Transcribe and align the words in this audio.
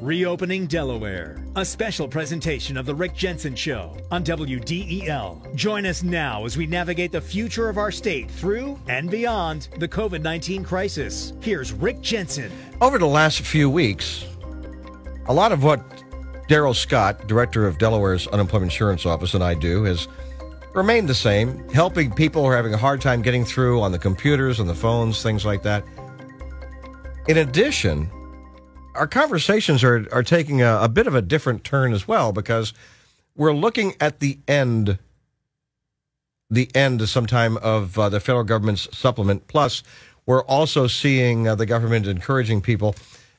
Reopening 0.00 0.68
Delaware, 0.68 1.42
a 1.56 1.64
special 1.64 2.06
presentation 2.06 2.76
of 2.76 2.86
The 2.86 2.94
Rick 2.94 3.14
Jensen 3.14 3.56
Show 3.56 3.96
on 4.12 4.22
WDEL. 4.22 5.56
Join 5.56 5.84
us 5.86 6.04
now 6.04 6.44
as 6.44 6.56
we 6.56 6.68
navigate 6.68 7.10
the 7.10 7.20
future 7.20 7.68
of 7.68 7.78
our 7.78 7.90
state 7.90 8.30
through 8.30 8.78
and 8.86 9.10
beyond 9.10 9.68
the 9.78 9.88
COVID 9.88 10.22
19 10.22 10.62
crisis. 10.62 11.32
Here's 11.40 11.72
Rick 11.72 12.00
Jensen. 12.00 12.52
Over 12.80 12.98
the 12.98 13.08
last 13.08 13.40
few 13.40 13.68
weeks, 13.68 14.24
a 15.26 15.34
lot 15.34 15.50
of 15.50 15.64
what 15.64 15.80
Darryl 16.48 16.76
Scott, 16.76 17.26
director 17.26 17.66
of 17.66 17.78
Delaware's 17.78 18.28
Unemployment 18.28 18.70
Insurance 18.70 19.04
Office, 19.04 19.34
and 19.34 19.42
I 19.42 19.54
do 19.54 19.82
has 19.82 20.06
remained 20.74 21.08
the 21.08 21.14
same, 21.14 21.68
helping 21.70 22.12
people 22.12 22.42
who 22.42 22.48
are 22.48 22.56
having 22.56 22.72
a 22.72 22.78
hard 22.78 23.00
time 23.00 23.20
getting 23.20 23.44
through 23.44 23.80
on 23.80 23.90
the 23.90 23.98
computers, 23.98 24.60
on 24.60 24.68
the 24.68 24.76
phones, 24.76 25.24
things 25.24 25.44
like 25.44 25.64
that. 25.64 25.82
In 27.26 27.38
addition, 27.38 28.08
our 28.98 29.06
conversations 29.06 29.84
are, 29.84 30.06
are 30.12 30.22
taking 30.22 30.60
a, 30.60 30.80
a 30.82 30.88
bit 30.88 31.06
of 31.06 31.14
a 31.14 31.22
different 31.22 31.64
turn 31.64 31.92
as 31.92 32.06
well 32.06 32.32
because 32.32 32.74
we're 33.36 33.54
looking 33.54 33.94
at 34.00 34.20
the 34.20 34.38
end 34.46 34.98
the 36.50 36.70
end 36.74 37.06
sometime 37.08 37.58
of 37.58 37.98
uh, 37.98 38.08
the 38.08 38.20
federal 38.20 38.44
government's 38.44 38.88
supplement. 38.96 39.46
Plus, 39.48 39.82
we're 40.24 40.44
also 40.44 40.86
seeing 40.86 41.46
uh, 41.46 41.54
the 41.54 41.66
government 41.66 42.06
encouraging 42.06 42.62
people. 42.62 42.94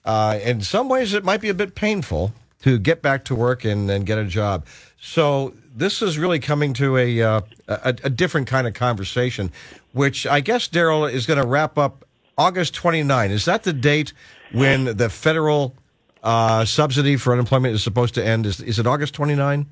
Uh, 0.05 0.39
in 0.43 0.61
some 0.61 0.87
ways, 0.89 1.13
it 1.13 1.23
might 1.23 1.41
be 1.41 1.49
a 1.49 1.53
bit 1.53 1.75
painful 1.75 2.33
to 2.61 2.77
get 2.77 3.01
back 3.01 3.25
to 3.25 3.35
work 3.35 3.65
and, 3.65 3.89
and 3.89 4.05
get 4.05 4.17
a 4.17 4.25
job. 4.25 4.65
So 5.01 5.53
this 5.75 6.01
is 6.01 6.17
really 6.17 6.39
coming 6.39 6.73
to 6.75 6.97
a, 6.97 7.21
uh, 7.21 7.41
a, 7.67 7.95
a 8.03 8.09
different 8.09 8.47
kind 8.47 8.67
of 8.67 8.73
conversation, 8.73 9.51
which 9.91 10.27
I 10.27 10.39
guess 10.39 10.67
Darryl 10.67 11.11
is 11.11 11.25
going 11.25 11.41
to 11.41 11.47
wrap 11.47 11.77
up 11.77 12.05
August 12.39 12.73
29. 12.73 13.31
Is 13.31 13.45
that 13.45 13.63
the 13.63 13.73
date 13.73 14.13
when 14.53 14.85
the 14.97 15.09
federal 15.09 15.75
uh, 16.23 16.63
subsidy 16.63 17.17
for 17.17 17.33
unemployment 17.33 17.75
is 17.75 17.83
supposed 17.83 18.15
to 18.15 18.25
end? 18.25 18.45
Is, 18.45 18.61
is 18.61 18.79
it 18.79 18.87
August 18.87 19.13
29? 19.13 19.67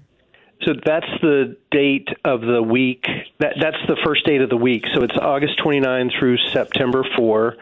So 0.64 0.74
that's 0.86 1.08
the 1.22 1.56
date 1.72 2.10
of 2.26 2.42
the 2.42 2.62
week. 2.62 3.06
That 3.40 3.54
that's 3.62 3.78
the 3.88 3.96
first 4.04 4.26
date 4.26 4.42
of 4.42 4.50
the 4.50 4.58
week. 4.58 4.84
So 4.94 5.04
it's 5.04 5.16
August 5.16 5.58
29 5.64 6.12
through 6.20 6.38
September 6.52 7.06
4, 7.16 7.56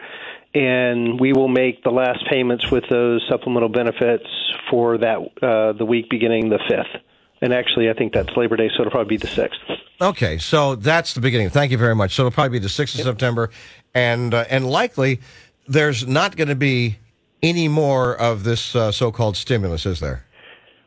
and 0.54 1.20
we 1.20 1.32
will 1.32 1.48
make 1.48 1.84
the 1.84 1.90
last 1.90 2.26
payments 2.28 2.70
with 2.70 2.84
those 2.90 3.24
supplemental 3.28 3.68
benefits 3.68 4.26
for 4.70 4.98
that 4.98 5.18
uh, 5.40 5.72
the 5.72 5.84
week 5.84 6.10
beginning 6.10 6.48
the 6.48 6.58
5th. 6.58 7.00
And 7.42 7.52
actually, 7.52 7.90
I 7.90 7.92
think 7.92 8.12
that's 8.12 8.34
Labor 8.36 8.56
Day, 8.56 8.70
so 8.74 8.80
it'll 8.80 8.90
probably 8.90 9.16
be 9.16 9.26
the 9.26 9.28
6th. 9.28 9.78
Okay, 10.00 10.38
so 10.38 10.74
that's 10.74 11.14
the 11.14 11.20
beginning. 11.20 11.50
Thank 11.50 11.70
you 11.70 11.78
very 11.78 11.94
much. 11.94 12.14
So 12.14 12.22
it'll 12.22 12.32
probably 12.32 12.58
be 12.58 12.62
the 12.62 12.68
6th 12.68 12.94
of 12.94 12.98
yep. 12.98 13.06
September, 13.06 13.50
and 13.94 14.34
uh, 14.34 14.44
and 14.50 14.66
likely 14.66 15.20
there's 15.66 16.06
not 16.06 16.36
going 16.36 16.48
to 16.48 16.54
be 16.54 16.98
any 17.42 17.68
more 17.68 18.16
of 18.16 18.44
this 18.44 18.74
uh, 18.74 18.90
so-called 18.92 19.36
stimulus, 19.36 19.86
is 19.86 20.00
there? 20.00 20.24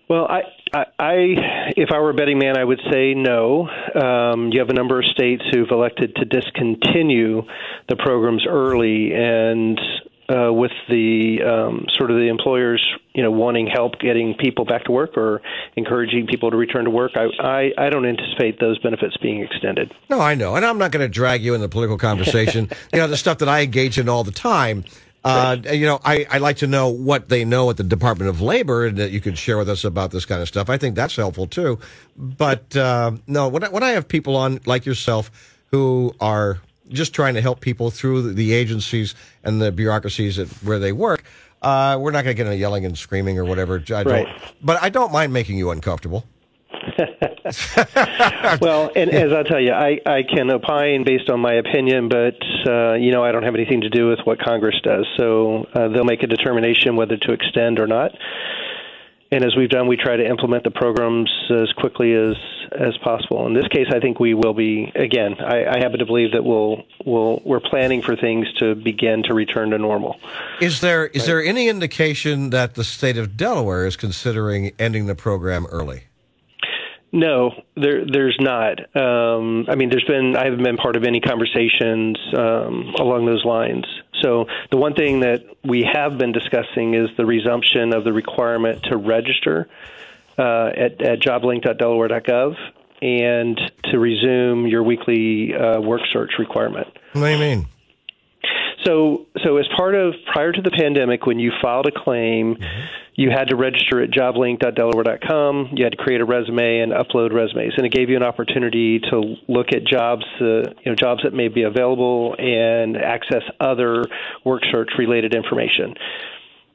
Well, 0.10 0.26
I, 0.26 0.42
I, 0.74 0.86
I, 0.98 1.14
if 1.78 1.90
I 1.92 2.00
were 2.00 2.10
a 2.10 2.14
betting 2.14 2.40
man, 2.40 2.58
I 2.58 2.64
would 2.64 2.82
say 2.92 3.14
no. 3.14 3.68
Um, 3.70 4.50
you 4.52 4.60
have 4.60 4.70
a 4.70 4.74
number 4.74 5.00
of 5.00 5.06
states 5.06 5.44
who've 5.52 5.70
elected 5.70 6.16
to 6.16 6.26
discontinue 6.26 7.44
the 7.88 7.96
programs 7.96 8.46
early, 8.48 9.14
and 9.14 9.80
uh, 10.30 10.54
with 10.54 10.72
the 10.88 11.42
um, 11.42 11.86
sort 11.98 12.12
of 12.12 12.18
the 12.18 12.28
employers, 12.28 12.86
you 13.14 13.24
know, 13.24 13.32
wanting 13.32 13.68
help 13.68 14.00
getting 14.00 14.36
people 14.36 14.64
back 14.64 14.84
to 14.86 14.92
work 14.92 15.18
or 15.18 15.42
encouraging 15.76 16.28
people 16.28 16.52
to 16.52 16.58
return 16.58 16.86
to 16.86 16.92
work, 16.92 17.14
I, 17.16 17.26
I, 17.40 17.72
I 17.78 17.90
don't 17.90 18.06
anticipate 18.06 18.60
those 18.60 18.78
benefits 18.80 19.18
being 19.18 19.42
extended. 19.42 19.94
No, 20.10 20.20
I 20.20 20.36
know, 20.36 20.56
and 20.56 20.66
I'm 20.66 20.78
not 20.78 20.92
going 20.92 21.06
to 21.06 21.12
drag 21.12 21.42
you 21.42 21.56
in 21.56 21.62
the 21.62 21.70
political 21.70 21.98
conversation. 21.98 22.70
you 22.94 23.00
know, 23.00 23.08
the 23.08 23.18
stuff 23.18 23.40
that 23.40 23.50
I 23.50 23.62
engage 23.62 23.98
in 23.98 24.08
all 24.08 24.24
the 24.24 24.32
time. 24.32 24.86
Uh, 25.22 25.58
you 25.74 25.86
know, 25.86 26.00
I, 26.06 26.26
I 26.32 26.38
like 26.38 26.58
to 26.58 26.68
know 26.68 26.88
what 26.88 27.28
they 27.28 27.44
know 27.44 27.70
at 27.70 27.76
the 27.76 27.84
Department 27.84 28.30
of 28.30 28.40
Labor, 28.40 28.86
and 28.86 28.98
that 28.98 29.12
you 29.12 29.20
could 29.20 29.38
share 29.38 29.58
with 29.58 29.68
us 29.68 29.84
about 29.84 30.12
this 30.12 30.26
kind 30.26 30.42
of 30.42 30.48
stuff. 30.48 30.70
I 30.70 30.78
think 30.78 30.96
that's 30.96 31.16
helpful 31.16 31.46
too. 31.46 31.78
But 32.16 32.76
uh, 32.78 33.12
no, 33.28 33.50
when 33.50 33.66
I, 33.66 33.70
when 33.70 33.84
I 33.84 33.90
have 33.90 34.08
people 34.08 34.38
on 34.38 34.62
like 34.66 34.86
yourself 34.86 35.30
who 35.72 36.16
are 36.22 36.62
just 36.90 37.14
trying 37.14 37.36
to 37.36 37.42
help 37.42 37.60
people 37.60 37.92
through 37.92 38.34
the 38.34 38.54
agencies 38.54 39.16
and 39.44 39.62
the 39.62 39.72
bureaucracies 39.72 40.38
where 40.64 40.80
they 40.80 40.92
work, 40.92 41.24
uh, 41.62 41.98
we're 42.00 42.12
not 42.12 42.24
going 42.24 42.36
to 42.36 42.38
get 42.38 42.48
into 42.48 42.58
yelling 42.58 42.86
and 42.86 42.98
screaming 42.98 43.38
or 43.38 43.46
whatever. 43.46 43.84
I 43.92 44.04
right. 44.04 44.28
But 44.62 44.82
I 44.82 44.90
don't 44.90 45.12
mind 45.12 45.34
making 45.34 45.58
you 45.58 45.72
uncomfortable. 45.72 46.26
well, 48.62 48.92
and 48.96 49.10
as 49.10 49.32
I 49.34 49.44
tell 49.44 49.60
you, 49.60 49.72
I, 49.72 50.00
I 50.06 50.24
can 50.24 50.50
opine 50.52 51.04
based 51.04 51.30
on 51.30 51.40
my 51.40 51.54
opinion, 51.54 52.10
but 52.10 52.36
uh, 52.68 52.94
you 52.94 53.12
know 53.12 53.24
I 53.24 53.32
don't 53.32 53.44
have 53.44 53.56
anything 53.56 53.82
to 53.82 53.90
do 53.90 54.08
with 54.08 54.20
what 54.24 54.40
Congress 54.40 54.76
does. 54.84 55.08
So 55.18 55.66
uh, 55.74 55.88
they'll 55.90 56.04
make 56.04 56.24
a 56.24 56.28
determination 56.28 56.96
whether 56.96 57.18
to 57.18 57.32
extend 57.32 57.80
or 57.80 57.88
not. 57.88 58.12
And 59.32 59.46
as 59.46 59.56
we've 59.56 59.70
done, 59.70 59.88
we 59.88 59.96
try 59.96 60.18
to 60.18 60.26
implement 60.26 60.64
the 60.64 60.72
programs 60.72 61.32
as 61.52 61.72
quickly 61.74 62.14
as 62.14 62.36
as 62.72 62.98
possible. 62.98 63.46
In 63.48 63.54
this 63.54 63.68
case, 63.68 63.88
I 63.92 64.00
think 64.00 64.20
we 64.20 64.34
will 64.34 64.54
be. 64.54 64.92
Again, 64.96 65.36
I, 65.40 65.66
I 65.66 65.78
happen 65.80 66.00
to 66.00 66.06
believe 66.06 66.32
that 66.32 66.44
we'll 66.44 66.84
we'll 67.06 67.42
we're 67.46 67.60
planning 67.60 68.02
for 68.02 68.16
things 68.16 68.52
to 68.60 68.74
begin 68.74 69.24
to 69.24 69.34
return 69.34 69.70
to 69.70 69.78
normal. 69.78 70.20
Is 70.60 70.82
there 70.82 71.08
is 71.08 71.22
right? 71.22 71.28
there 71.28 71.44
any 71.44 71.68
indication 71.68 72.50
that 72.50 72.74
the 72.74 72.84
state 72.84 73.18
of 73.18 73.38
Delaware 73.38 73.86
is 73.86 73.96
considering 73.96 74.72
ending 74.80 75.06
the 75.06 75.16
program 75.16 75.68
early? 75.68 76.06
No, 77.12 77.52
there, 77.76 78.06
there's 78.06 78.38
not. 78.40 78.80
Um, 78.96 79.66
I 79.68 79.76
mean, 79.76 79.90
there's 79.90 80.06
been 80.06 80.36
I 80.36 80.46
haven't 80.46 80.64
been 80.64 80.78
part 80.78 80.96
of 80.96 81.04
any 81.04 81.20
conversations 81.20 82.18
um, 82.38 82.94
along 83.00 83.26
those 83.26 83.44
lines. 83.44 83.86
So 84.22 84.46
the 84.72 84.78
one 84.78 84.94
thing 84.94 85.22
that 85.22 85.44
we 85.64 85.88
have 85.92 86.18
been 86.18 86.32
discussing 86.32 86.94
is 86.94 87.10
the 87.18 87.26
resumption 87.26 87.94
of 87.94 88.04
the 88.04 88.14
requirement 88.14 88.84
to 88.84 88.98
register 88.98 89.68
uh, 90.38 90.68
at, 90.76 91.02
at 91.02 91.20
joblink.delaware.gov 91.20 92.56
and 93.02 93.60
to 93.86 94.00
resume 94.00 94.68
your 94.68 94.84
weekly 94.84 95.54
uh, 95.54 95.80
work 95.80 96.02
search 96.12 96.32
requirement. 96.38 96.88
What 97.14 97.28
do 97.28 97.32
you 97.32 97.38
mean? 97.38 97.68
So, 98.86 99.26
so 99.44 99.58
as 99.58 99.66
part 99.76 99.96
of 99.96 100.14
prior 100.32 100.52
to 100.52 100.62
the 100.62 100.72
pandemic, 100.72 101.26
when 101.26 101.40
you 101.40 101.52
filed 101.62 101.88
a 101.88 101.92
claim, 101.92 102.56
mm-hmm. 102.56 102.99
You 103.20 103.30
had 103.30 103.50
to 103.50 103.58
register 103.58 104.02
at 104.02 104.12
joblink.delaware.com. 104.12 105.72
You 105.74 105.84
had 105.84 105.92
to 105.92 105.98
create 105.98 106.22
a 106.22 106.26
resume 106.26 106.80
and 106.80 106.94
upload 106.94 107.34
resumes, 107.34 107.74
and 107.76 107.86
it 107.86 107.92
gave 107.92 108.10
you 108.10 108.16
an 108.16 108.24
opportunity 108.24 109.02
to 109.12 109.36
look 109.50 109.74
at 109.74 109.84
jobs, 109.84 110.24
uh, 110.40 110.46
you 110.46 110.86
know, 110.86 110.96
jobs 110.96 111.24
that 111.24 111.34
may 111.34 111.50
be 111.50 111.64
available 111.64 112.34
and 112.40 112.96
access 112.96 113.44
other 113.60 114.06
work 114.46 114.62
search 114.72 114.92
related 114.98 115.36
information. 115.36 115.96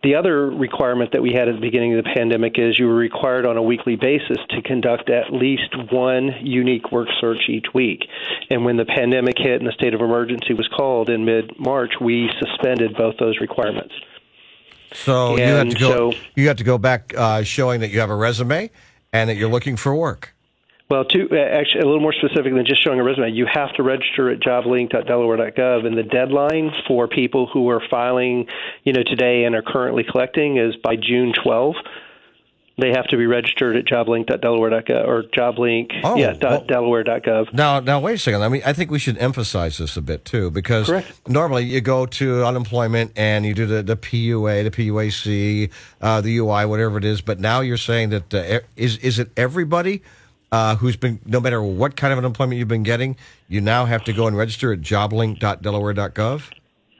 The 0.03 0.17
other 0.17 0.51
requirement 0.51 1.13
that 1.13 1.23
we 1.23 1.33
had 1.33 1.49
at 1.49 1.55
the 1.55 1.63
beginning 1.63 1.97
of 1.97 2.05
the 2.05 2.11
pandemic 2.15 2.59
is 2.59 2.79
you 2.79 2.89
were 2.89 2.95
required 2.95 3.47
on 3.47 3.57
a 3.57 3.63
weekly 3.63 3.97
basis 3.97 4.37
to 4.51 4.61
conduct 4.61 5.09
at 5.09 5.33
least 5.33 5.75
one 5.91 6.29
unique 6.43 6.93
work 6.93 7.09
search 7.23 7.49
each 7.49 7.73
week. 7.73 8.01
And 8.51 8.67
when 8.67 8.77
the 8.77 8.85
pandemic 8.85 9.39
hit 9.39 9.63
and 9.63 9.67
the 9.67 9.73
state 9.73 9.95
of 9.95 10.03
emergency 10.03 10.53
was 10.53 10.69
called 10.77 11.09
in 11.09 11.25
mid 11.25 11.59
March, 11.59 11.95
we 12.03 12.29
suspended 12.39 12.95
both 12.99 13.15
those 13.17 13.41
requirements. 13.41 13.95
So 14.95 15.37
and 15.37 15.39
you 15.39 15.45
had 15.45 15.71
to 15.71 15.79
go. 15.79 16.13
So, 16.13 16.19
you 16.35 16.49
had 16.49 16.59
to 16.59 16.65
go 16.65 16.79
back 16.79 17.13
uh, 17.17 17.43
showing 17.43 17.81
that 17.81 17.91
you 17.91 18.01
have 18.01 18.11
a 18.11 18.17
resume 18.17 18.71
and 19.13 19.29
that 19.29 19.37
you're 19.37 19.51
looking 19.51 19.77
for 19.77 19.95
work. 19.95 20.35
Well, 20.91 21.05
to, 21.07 21.29
uh, 21.33 21.37
actually, 21.37 21.81
a 21.81 21.87
little 21.87 22.01
more 22.01 22.13
specific 22.13 22.53
than 22.53 22.67
just 22.67 22.85
showing 22.85 23.01
a 23.01 23.03
resume, 23.03 23.33
you 23.33 23.47
have 23.53 23.73
to 23.75 23.83
register 23.83 24.31
at 24.31 24.41
joblink.delaware.gov, 24.41 25.87
and 25.87 25.97
the 25.97 26.03
deadline 26.03 26.73
for 26.87 27.09
people 27.09 27.47
who 27.47 27.71
are 27.71 27.83
filing, 27.91 28.47
you 28.85 28.93
know, 28.93 29.03
today 29.03 29.45
and 29.45 29.55
are 29.55 29.63
currently 29.63 30.05
collecting 30.05 30.59
is 30.59 30.77
by 30.77 30.95
June 30.97 31.33
12. 31.43 31.75
They 32.77 32.91
have 32.91 33.07
to 33.09 33.17
be 33.17 33.27
registered 33.27 33.77
at 33.77 33.85
joblink.delaware.gov 33.85 35.07
or 35.07 35.23
joblink, 35.23 35.93
oh, 36.03 36.17
yeah, 36.17 36.35
well, 36.41 36.65
delaware.gov. 36.65 37.53
Now, 37.53 37.79
now, 37.79 38.01
wait 38.01 38.15
a 38.15 38.19
second. 38.19 38.43
I 38.43 38.49
mean, 38.49 38.63
I 38.67 38.73
think 38.73 38.91
we 38.91 38.99
should 38.99 39.17
emphasize 39.19 39.79
this 39.79 39.97
a 39.97 40.03
bit 40.03 40.25
too, 40.25 40.51
because 40.51 40.87
Correct. 40.87 41.29
normally 41.29 41.65
you 41.65 41.81
go 41.81 42.05
to 42.07 42.45
unemployment 42.45 43.13
and 43.15 43.47
you 43.47 43.55
do 43.55 43.67
the, 43.67 43.83
the 43.83 43.97
PUA, 43.97 44.65
the 44.65 44.71
PUAC, 44.71 45.71
uh, 46.01 46.21
the 46.21 46.37
UI, 46.39 46.67
whatever 46.67 46.99
it 46.99 47.05
is. 47.05 47.21
But 47.21 47.39
now 47.39 47.61
you're 47.61 47.77
saying 47.77 48.11
that 48.11 48.35
uh, 48.35 48.61
is 48.77 48.99
is 48.99 49.21
it 49.21 49.31
everybody? 49.37 50.03
uh, 50.55 50.77
who's 50.77 50.95
been, 50.95 51.19
no 51.27 51.41
matter 51.41 51.61
what 51.61 51.97
kind 51.97 52.13
of 52.13 52.19
unemployment 52.19 52.61
you've 52.61 52.69
been 52.69 52.85
getting, 52.85 53.17
you 53.49 53.61
now 53.61 53.87
have 53.87 54.05
to 54.05 54.13
go 54.13 54.29
and 54.29 54.37
register 54.37 54.73
at 54.73 54.81
joblink.delaware.gov? 54.81 56.43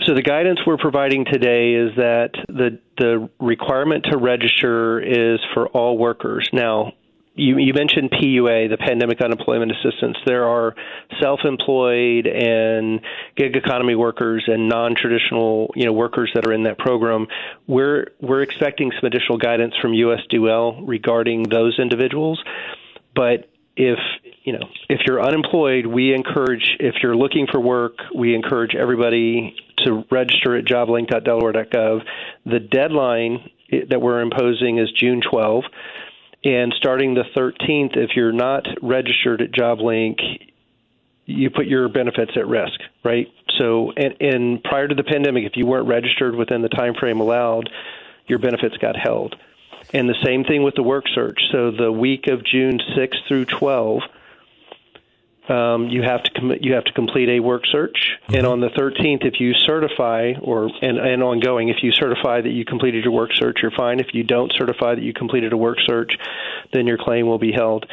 So 0.03 0.15
the 0.15 0.23
guidance 0.23 0.61
we're 0.67 0.77
providing 0.77 1.25
today 1.25 1.75
is 1.75 1.97
that 1.97 2.31
the 2.49 2.79
the 2.99 3.31
requirement 3.41 4.07
to 4.11 4.19
register 4.19 5.01
is 5.01 5.41
for 5.55 5.69
all 5.69 5.97
workers. 5.97 6.49
Now, 6.53 6.93
you, 7.37 7.59
you 7.59 7.73
mentioned 7.75 8.11
PUA, 8.13 8.71
the 8.71 8.77
Pandemic 8.77 9.21
Unemployment 9.21 9.73
Assistance. 9.73 10.17
There 10.25 10.45
are 10.45 10.75
self-employed 11.21 12.27
and 12.27 13.01
gig 13.37 13.57
economy 13.57 13.97
workers 13.97 14.45
and 14.47 14.69
non-traditional, 14.69 15.73
you 15.75 15.85
know, 15.85 15.93
workers 15.93 16.31
that 16.35 16.47
are 16.47 16.53
in 16.53 16.63
that 16.65 16.79
program. 16.79 17.27
We're 17.67 18.09
we're 18.21 18.43
expecting 18.43 18.93
some 18.93 19.07
additional 19.07 19.39
guidance 19.39 19.75
from 19.81 19.93
USDL 19.93 20.83
regarding 20.87 21.45
those 21.45 21.79
individuals. 21.79 22.43
But 23.15 23.49
if 23.77 23.99
you 24.45 24.53
know 24.53 24.69
if 24.89 25.01
you're 25.07 25.23
unemployed, 25.23 25.87
we 25.87 26.15
encourage 26.15 26.77
if 26.79 26.97
you're 27.03 27.17
looking 27.17 27.47
for 27.51 27.61
work, 27.61 27.99
we 28.15 28.35
encourage 28.35 28.75
everybody 28.75 29.57
to 29.79 30.05
register 30.11 30.57
at 30.57 30.65
joblink.delaware.gov. 30.65 32.01
The 32.47 32.61
deadline 32.61 33.51
that 33.91 34.01
we're 34.01 34.21
imposing 34.21 34.79
is 34.79 34.91
June 34.93 35.21
12. 35.29 35.65
And 36.45 36.75
starting 36.77 37.15
the 37.15 37.25
13th, 37.37 37.97
if 37.97 38.11
you're 38.15 38.33
not 38.33 38.67
registered 38.83 39.41
at 39.41 39.51
JobLink, 39.51 40.19
you 41.25 41.49
put 41.49 41.67
your 41.67 41.89
benefits 41.89 42.33
at 42.37 42.47
risk, 42.47 42.79
right? 43.03 43.29
So, 43.59 43.93
and, 43.97 44.15
and 44.21 44.63
prior 44.63 44.87
to 44.87 44.95
the 44.95 45.05
pandemic, 45.05 45.45
if 45.45 45.53
you 45.57 45.65
weren't 45.67 45.89
registered 45.89 46.35
within 46.35 46.61
the 46.61 46.69
time 46.69 46.95
frame 46.95 47.21
allowed, 47.21 47.71
your 48.27 48.39
benefits 48.39 48.77
got 48.77 48.95
held. 48.95 49.35
And 49.95 50.09
the 50.09 50.17
same 50.25 50.45
thing 50.45 50.63
with 50.63 50.75
the 50.75 50.83
work 50.83 51.05
search. 51.15 51.41
So, 51.51 51.71
the 51.71 51.91
week 51.91 52.27
of 52.27 52.45
June 52.45 52.79
6 52.95 53.17
through 53.27 53.47
12, 53.47 54.03
um, 55.49 55.89
you 55.89 56.03
have 56.03 56.23
to 56.23 56.31
com- 56.31 56.59
you 56.61 56.75
have 56.75 56.85
to 56.85 56.93
complete 56.93 57.29
a 57.29 57.41
work 57.41 57.63
search, 57.71 57.97
mm-hmm. 58.25 58.35
and 58.37 58.47
on 58.47 58.61
the 58.61 58.69
13th, 58.69 59.27
if 59.27 59.41
you 59.41 59.53
certify 59.53 60.33
or 60.41 60.71
and, 60.81 60.99
and 60.99 61.23
ongoing, 61.23 61.69
if 61.69 61.83
you 61.83 61.93
certify 61.93 62.41
that 62.41 62.51
you 62.51 62.65
completed 62.65 63.05
your 63.05 63.13
work 63.13 63.31
search, 63.35 63.59
you're 63.61 63.71
fine. 63.77 64.01
If 64.01 64.09
you 64.15 64.23
don't 64.23 64.53
certify 64.57 64.95
that 64.95 65.03
you 65.03 65.13
completed 65.13 65.53
a 65.53 65.57
work 65.57 65.79
search, 65.87 66.15
then 66.73 66.87
your 66.87 66.99
claim 66.99 67.27
will 67.27 67.39
be 67.39 67.53
held. 67.53 67.87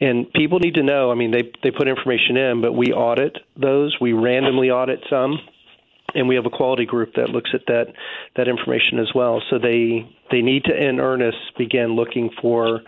And 0.00 0.30
people 0.32 0.58
need 0.58 0.74
to 0.74 0.82
know. 0.82 1.10
I 1.10 1.14
mean, 1.14 1.30
they 1.30 1.52
they 1.62 1.70
put 1.70 1.88
information 1.88 2.36
in, 2.36 2.60
but 2.60 2.72
we 2.72 2.92
audit 2.92 3.38
those. 3.56 3.96
We 4.00 4.12
randomly 4.12 4.70
audit 4.70 5.00
some, 5.08 5.38
and 6.14 6.28
we 6.28 6.34
have 6.34 6.44
a 6.44 6.50
quality 6.50 6.86
group 6.86 7.14
that 7.14 7.30
looks 7.30 7.50
at 7.54 7.66
that 7.68 7.94
that 8.34 8.48
information 8.48 8.98
as 8.98 9.12
well. 9.14 9.40
So 9.48 9.58
they 9.58 10.10
they 10.30 10.42
need 10.42 10.64
to, 10.64 10.76
in 10.76 10.98
earnest, 10.98 11.38
begin 11.56 11.94
looking 11.94 12.30
for 12.42 12.80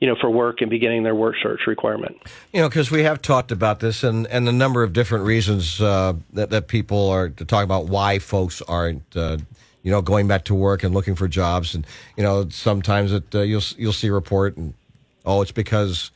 you 0.00 0.06
know, 0.06 0.16
for 0.20 0.28
work 0.28 0.60
and 0.60 0.68
beginning 0.68 1.02
their 1.04 1.14
work 1.14 1.36
search 1.42 1.66
requirement. 1.66 2.16
You 2.52 2.60
know, 2.60 2.68
because 2.68 2.90
we 2.90 3.02
have 3.04 3.22
talked 3.22 3.50
about 3.50 3.80
this 3.80 4.04
and, 4.04 4.26
and 4.26 4.48
a 4.48 4.52
number 4.52 4.82
of 4.82 4.92
different 4.92 5.24
reasons 5.24 5.80
uh, 5.80 6.14
that, 6.34 6.50
that 6.50 6.68
people 6.68 7.08
are 7.08 7.30
to 7.30 7.44
talk 7.44 7.64
about 7.64 7.86
why 7.86 8.18
folks 8.18 8.60
aren't, 8.62 9.16
uh, 9.16 9.38
you 9.82 9.90
know, 9.90 10.02
going 10.02 10.28
back 10.28 10.44
to 10.46 10.54
work 10.54 10.82
and 10.82 10.94
looking 10.94 11.14
for 11.14 11.28
jobs. 11.28 11.74
And, 11.74 11.86
you 12.16 12.22
know, 12.22 12.48
sometimes 12.50 13.12
it, 13.12 13.34
uh, 13.34 13.40
you'll, 13.40 13.62
you'll 13.78 13.92
see 13.94 14.08
a 14.08 14.12
report 14.12 14.56
and, 14.56 14.74
oh, 15.24 15.40
it's 15.40 15.52
because 15.52 16.10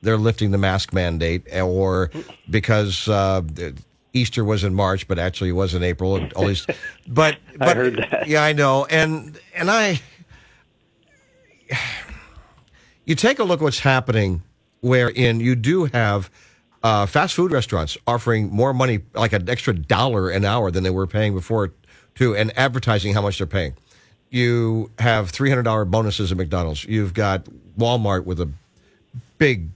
they're 0.00 0.16
lifting 0.16 0.50
the 0.50 0.58
mask 0.58 0.94
mandate 0.94 1.42
or 1.52 2.10
because 2.48 3.08
uh, 3.08 3.42
Easter 4.14 4.42
was 4.42 4.64
in 4.64 4.74
March, 4.74 5.06
but 5.06 5.18
actually 5.18 5.50
it 5.50 5.54
was 5.54 5.74
in 5.74 5.82
April. 5.82 6.16
And 6.16 6.32
all 6.32 6.46
these, 6.46 6.66
but, 7.06 7.36
but 7.58 7.68
I 7.68 7.74
heard 7.74 7.96
that. 7.96 8.26
Yeah, 8.26 8.42
I 8.42 8.54
know. 8.54 8.86
And, 8.86 9.38
and 9.54 9.70
I, 9.70 10.00
you 13.08 13.14
take 13.14 13.38
a 13.38 13.44
look 13.44 13.60
at 13.60 13.64
what's 13.64 13.80
happening 13.80 14.42
wherein 14.82 15.40
you 15.40 15.56
do 15.56 15.86
have 15.86 16.30
uh, 16.82 17.06
fast 17.06 17.34
food 17.34 17.50
restaurants 17.50 17.96
offering 18.06 18.50
more 18.50 18.74
money, 18.74 19.00
like 19.14 19.32
an 19.32 19.48
extra 19.48 19.72
dollar 19.72 20.28
an 20.28 20.44
hour 20.44 20.70
than 20.70 20.84
they 20.84 20.90
were 20.90 21.06
paying 21.06 21.34
before, 21.34 21.72
too, 22.14 22.36
and 22.36 22.56
advertising 22.56 23.14
how 23.14 23.22
much 23.22 23.38
they're 23.38 23.46
paying. 23.46 23.74
You 24.28 24.90
have 24.98 25.32
$300 25.32 25.90
bonuses 25.90 26.30
at 26.30 26.36
McDonald's. 26.36 26.84
You've 26.84 27.14
got 27.14 27.46
Walmart 27.78 28.26
with 28.26 28.40
a 28.40 28.50
big 29.38 29.70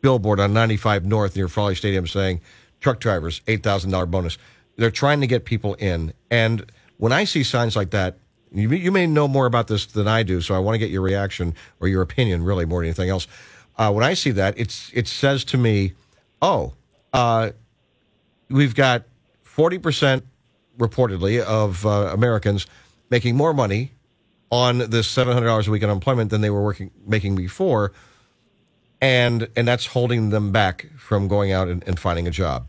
billboard 0.00 0.40
on 0.40 0.54
95 0.54 1.04
North 1.04 1.36
near 1.36 1.48
Frawley 1.48 1.74
Stadium 1.74 2.06
saying, 2.06 2.40
truck 2.80 2.98
drivers, 2.98 3.42
$8,000 3.46 4.10
bonus. 4.10 4.38
They're 4.76 4.90
trying 4.90 5.20
to 5.20 5.26
get 5.26 5.44
people 5.44 5.74
in. 5.74 6.14
And 6.30 6.64
when 6.96 7.12
I 7.12 7.24
see 7.24 7.42
signs 7.42 7.76
like 7.76 7.90
that, 7.90 8.16
you, 8.52 8.70
you 8.70 8.90
may 8.90 9.06
know 9.06 9.28
more 9.28 9.46
about 9.46 9.68
this 9.68 9.86
than 9.86 10.08
I 10.08 10.22
do, 10.22 10.40
so 10.40 10.54
I 10.54 10.58
want 10.58 10.74
to 10.74 10.78
get 10.78 10.90
your 10.90 11.02
reaction 11.02 11.54
or 11.80 11.88
your 11.88 12.02
opinion, 12.02 12.42
really, 12.42 12.64
more 12.64 12.80
than 12.80 12.88
anything 12.88 13.08
else. 13.08 13.26
Uh, 13.76 13.92
when 13.92 14.04
I 14.04 14.14
see 14.14 14.30
that, 14.32 14.58
it's 14.58 14.90
it 14.92 15.06
says 15.08 15.44
to 15.46 15.58
me, 15.58 15.92
"Oh, 16.42 16.74
uh, 17.12 17.50
we've 18.48 18.74
got 18.74 19.04
forty 19.42 19.78
percent 19.78 20.24
reportedly 20.78 21.40
of 21.40 21.86
uh, 21.86 22.10
Americans 22.12 22.66
making 23.10 23.36
more 23.36 23.54
money 23.54 23.92
on 24.50 24.78
this 24.78 25.06
seven 25.06 25.32
hundred 25.32 25.46
dollars 25.46 25.68
a 25.68 25.70
week 25.70 25.82
in 25.82 25.88
unemployment 25.88 26.30
than 26.30 26.40
they 26.40 26.50
were 26.50 26.62
working 26.62 26.90
making 27.06 27.36
before, 27.36 27.92
and 29.00 29.48
and 29.56 29.66
that's 29.66 29.86
holding 29.86 30.30
them 30.30 30.50
back 30.50 30.86
from 30.98 31.28
going 31.28 31.52
out 31.52 31.68
and, 31.68 31.86
and 31.86 31.98
finding 31.98 32.26
a 32.26 32.30
job." 32.30 32.66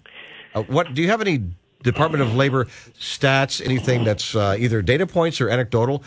Uh, 0.54 0.64
what 0.64 0.94
do 0.94 1.02
you 1.02 1.08
have 1.08 1.22
any 1.22 1.42
Department 1.84 2.22
of 2.22 2.36
Labor 2.36 2.66
stats, 3.00 3.64
anything 3.66 4.04
that's 4.04 4.36
uh, 4.36 4.56
either 4.58 4.82
data 4.82 5.08
points 5.08 5.42
or 5.42 5.50
anecdotal 5.50 6.04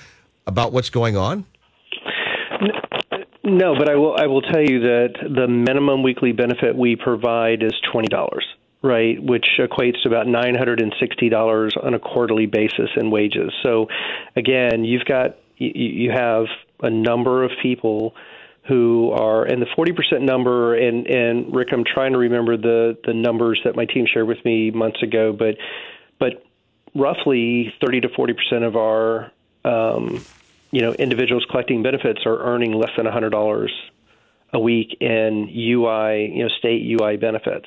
about 0.46 0.72
what's 0.72 0.90
going 0.90 1.16
on? 1.16 1.44
No, 3.42 3.74
but 3.78 3.90
I 3.90 3.96
will. 3.96 4.16
I 4.16 4.26
will 4.26 4.40
tell 4.40 4.62
you 4.62 4.80
that 4.80 5.14
the 5.20 5.46
minimum 5.46 6.02
weekly 6.02 6.32
benefit 6.32 6.74
we 6.74 6.96
provide 6.96 7.62
is 7.62 7.74
twenty 7.92 8.08
dollars, 8.08 8.46
right? 8.82 9.22
Which 9.22 9.46
equates 9.58 10.02
to 10.02 10.08
about 10.08 10.26
nine 10.26 10.54
hundred 10.54 10.80
and 10.80 10.94
sixty 10.98 11.28
dollars 11.28 11.74
on 11.80 11.92
a 11.92 11.98
quarterly 11.98 12.46
basis 12.46 12.88
in 12.96 13.10
wages. 13.10 13.52
So, 13.62 13.88
again, 14.34 14.84
you've 14.84 15.04
got 15.04 15.36
you 15.58 16.10
have 16.10 16.46
a 16.80 16.90
number 16.90 17.44
of 17.44 17.50
people 17.62 18.14
who 18.66 19.10
are 19.12 19.44
and 19.44 19.60
the 19.60 19.66
40% 19.66 20.22
number. 20.22 20.74
And 20.74 21.06
and 21.06 21.54
Rick 21.54 21.68
I'm 21.72 21.84
trying 21.84 22.12
to 22.12 22.18
remember 22.18 22.56
the 22.56 22.96
the 23.04 23.14
numbers 23.14 23.60
that 23.64 23.76
my 23.76 23.84
team 23.84 24.06
shared 24.12 24.26
with 24.26 24.42
me 24.44 24.70
months 24.70 25.02
ago 25.02 25.32
but 25.32 25.56
but 26.18 26.44
roughly 26.94 27.74
30 27.84 28.02
to 28.02 28.08
40% 28.08 28.66
of 28.66 28.76
our 28.76 29.32
um, 29.64 30.24
you 30.70 30.80
know 30.80 30.92
individuals 30.92 31.44
collecting 31.50 31.82
benefits 31.82 32.20
are 32.24 32.38
earning 32.38 32.72
less 32.72 32.90
than 32.96 33.06
$100 33.06 33.68
a 34.52 34.58
week 34.58 34.96
in 35.00 35.48
UI 35.50 36.32
you 36.34 36.42
know 36.44 36.48
state 36.58 36.82
UI 37.00 37.16
benefits. 37.16 37.66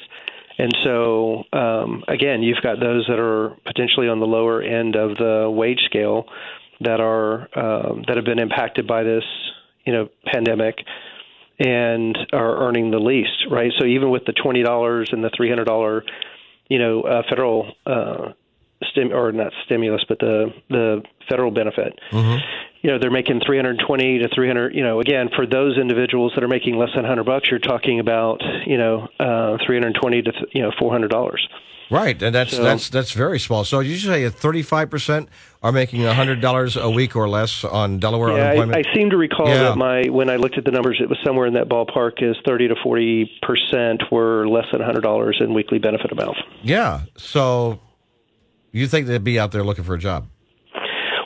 And 0.59 0.75
so 0.83 1.43
um, 1.53 2.03
again 2.07 2.41
you've 2.41 2.61
got 2.63 2.79
those 2.79 3.05
that 3.07 3.19
are 3.19 3.55
potentially 3.65 4.07
on 4.07 4.19
the 4.19 4.25
lower 4.25 4.63
end 4.63 4.95
of 4.95 5.17
the 5.17 5.47
wage 5.47 5.81
scale 5.85 6.25
that 6.79 6.99
are 6.99 7.41
um, 7.55 8.03
that 8.07 8.15
have 8.15 8.25
been 8.25 8.39
impacted 8.39 8.87
by 8.87 9.03
this 9.03 9.23
you 9.87 9.93
know 9.93 10.09
pandemic 10.25 10.75
and 11.59 12.15
are 12.33 12.67
earning 12.67 12.91
the 12.91 12.99
least, 12.99 13.47
right? 13.49 13.71
So 13.79 13.85
even 13.85 14.11
with 14.11 14.25
the 14.25 14.33
twenty 14.33 14.61
dollars 14.61 15.09
and 15.11 15.23
the 15.23 15.31
three 15.35 15.49
hundred 15.49 15.65
dollar, 15.65 16.03
you 16.69 16.77
know, 16.77 17.01
uh, 17.01 17.23
federal 17.27 17.73
uh, 17.85 18.33
stim 18.91 19.11
or 19.11 19.31
not 19.31 19.53
stimulus, 19.65 20.03
but 20.07 20.19
the 20.19 20.53
the 20.69 21.01
federal 21.29 21.51
benefit, 21.51 21.99
mm-hmm. 22.11 22.37
you 22.81 22.91
know, 22.91 22.99
they're 22.99 23.09
making 23.09 23.41
three 23.45 23.57
hundred 23.57 23.81
twenty 23.87 24.19
to 24.19 24.29
three 24.35 24.47
hundred. 24.47 24.75
You 24.75 24.83
know, 24.83 24.99
again, 24.99 25.29
for 25.35 25.47
those 25.47 25.77
individuals 25.77 26.33
that 26.35 26.43
are 26.43 26.49
making 26.49 26.77
less 26.77 26.89
than 26.95 27.05
hundred 27.05 27.25
bucks, 27.25 27.49
you're 27.49 27.59
talking 27.59 27.99
about 27.99 28.41
you 28.67 28.77
know 28.77 29.07
uh, 29.19 29.57
three 29.65 29.77
hundred 29.77 29.95
twenty 29.99 30.21
to 30.21 30.31
you 30.51 30.61
know 30.61 30.71
four 30.77 30.91
hundred 30.91 31.09
dollars. 31.09 31.47
Right, 31.89 32.21
and 32.21 32.35
that's 32.35 32.55
so, 32.55 32.63
that's 32.63 32.89
that's 32.89 33.11
very 33.11 33.39
small. 33.39 33.63
So 33.63 33.79
you 33.79 33.95
say 33.97 34.29
thirty 34.29 34.61
five 34.61 34.89
percent 34.89 35.29
are 35.63 35.71
making 35.71 36.03
hundred 36.03 36.41
dollars 36.41 36.75
a 36.75 36.89
week 36.89 37.15
or 37.15 37.29
less 37.29 37.63
on 37.63 37.99
Delaware 37.99 38.35
yeah, 38.35 38.43
unemployment. 38.43 38.85
I, 38.85 38.89
I 38.89 38.93
seem 38.93 39.09
to 39.11 39.17
recall 39.17 39.47
yeah. 39.47 39.63
that 39.63 39.77
my 39.77 40.03
when 40.09 40.29
I 40.29 40.35
looked 40.35 40.57
at 40.57 40.65
the 40.65 40.71
numbers, 40.71 40.99
it 41.01 41.07
was 41.07 41.17
somewhere 41.25 41.45
in 41.45 41.53
that 41.53 41.69
ballpark. 41.69 42.21
Is 42.21 42.35
thirty 42.45 42.67
to 42.67 42.75
forty 42.83 43.31
percent 43.41 44.03
were 44.11 44.47
less 44.47 44.65
than 44.71 44.81
hundred 44.81 45.01
dollars 45.01 45.37
in 45.39 45.53
weekly 45.53 45.79
benefit 45.79 46.11
amount. 46.11 46.37
Yeah, 46.61 47.01
so 47.15 47.79
you 48.71 48.87
think 48.87 49.07
they'd 49.07 49.23
be 49.23 49.39
out 49.39 49.51
there 49.51 49.63
looking 49.63 49.83
for 49.83 49.95
a 49.95 49.99
job? 49.99 50.27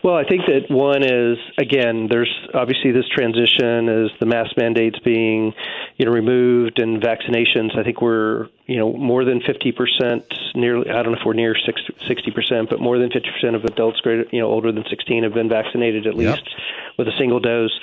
Well, 0.04 0.16
I 0.16 0.24
think 0.24 0.42
that 0.48 0.74
one 0.74 1.04
is 1.04 1.38
again, 1.60 2.08
there's 2.10 2.32
obviously 2.56 2.92
this 2.92 3.08
transition 3.14 3.88
as 3.88 4.10
the 4.20 4.26
mask 4.26 4.58
mandates 4.58 4.98
being, 5.06 5.54
you 5.98 6.06
know, 6.06 6.12
removed 6.12 6.80
and 6.80 7.00
vaccinations. 7.02 7.78
I 7.78 7.84
think 7.84 8.02
we're, 8.02 8.48
you 8.66 8.78
know, 8.78 8.92
more 8.94 9.26
than 9.26 9.42
50 9.46 9.72
percent, 9.74 10.26
nearly. 10.56 10.90
I 10.90 11.04
don't 11.04 11.12
know 11.12 11.20
if 11.20 11.26
we're 11.26 11.34
near 11.34 11.56
60 11.56 12.32
percent, 12.32 12.70
but 12.70 12.80
more 12.80 12.98
than 12.98 13.12
50 13.12 13.30
percent 13.30 13.56
of 13.56 13.64
adults 13.64 14.00
greater, 14.02 14.26
you 14.32 14.40
know, 14.42 14.48
older 14.48 14.72
than 14.72 14.86
16 14.90 15.24
have 15.24 15.36
been 15.36 15.50
vaccinated 15.50 16.08
at 16.08 16.16
least 16.16 16.46
yep. 16.46 16.98
with 16.98 17.08
a 17.08 17.18
single 17.20 17.40
dose. 17.40 17.78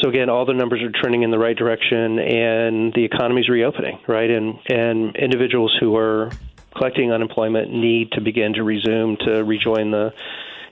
So 0.00 0.08
again, 0.08 0.28
all 0.28 0.44
the 0.44 0.54
numbers 0.54 0.82
are 0.82 0.90
trending 0.90 1.22
in 1.22 1.30
the 1.30 1.38
right 1.38 1.56
direction, 1.56 2.18
and 2.18 2.92
the 2.92 3.04
economy 3.04 3.42
is 3.42 3.48
reopening, 3.48 4.00
right? 4.08 4.30
And 4.30 4.58
and 4.66 5.14
individuals 5.14 5.76
who 5.78 5.96
are 5.96 6.32
collecting 6.74 7.12
unemployment 7.12 7.70
need 7.70 8.10
to 8.12 8.20
begin 8.20 8.54
to 8.54 8.64
resume 8.64 9.16
to 9.18 9.44
rejoin 9.44 9.90
the 9.92 10.12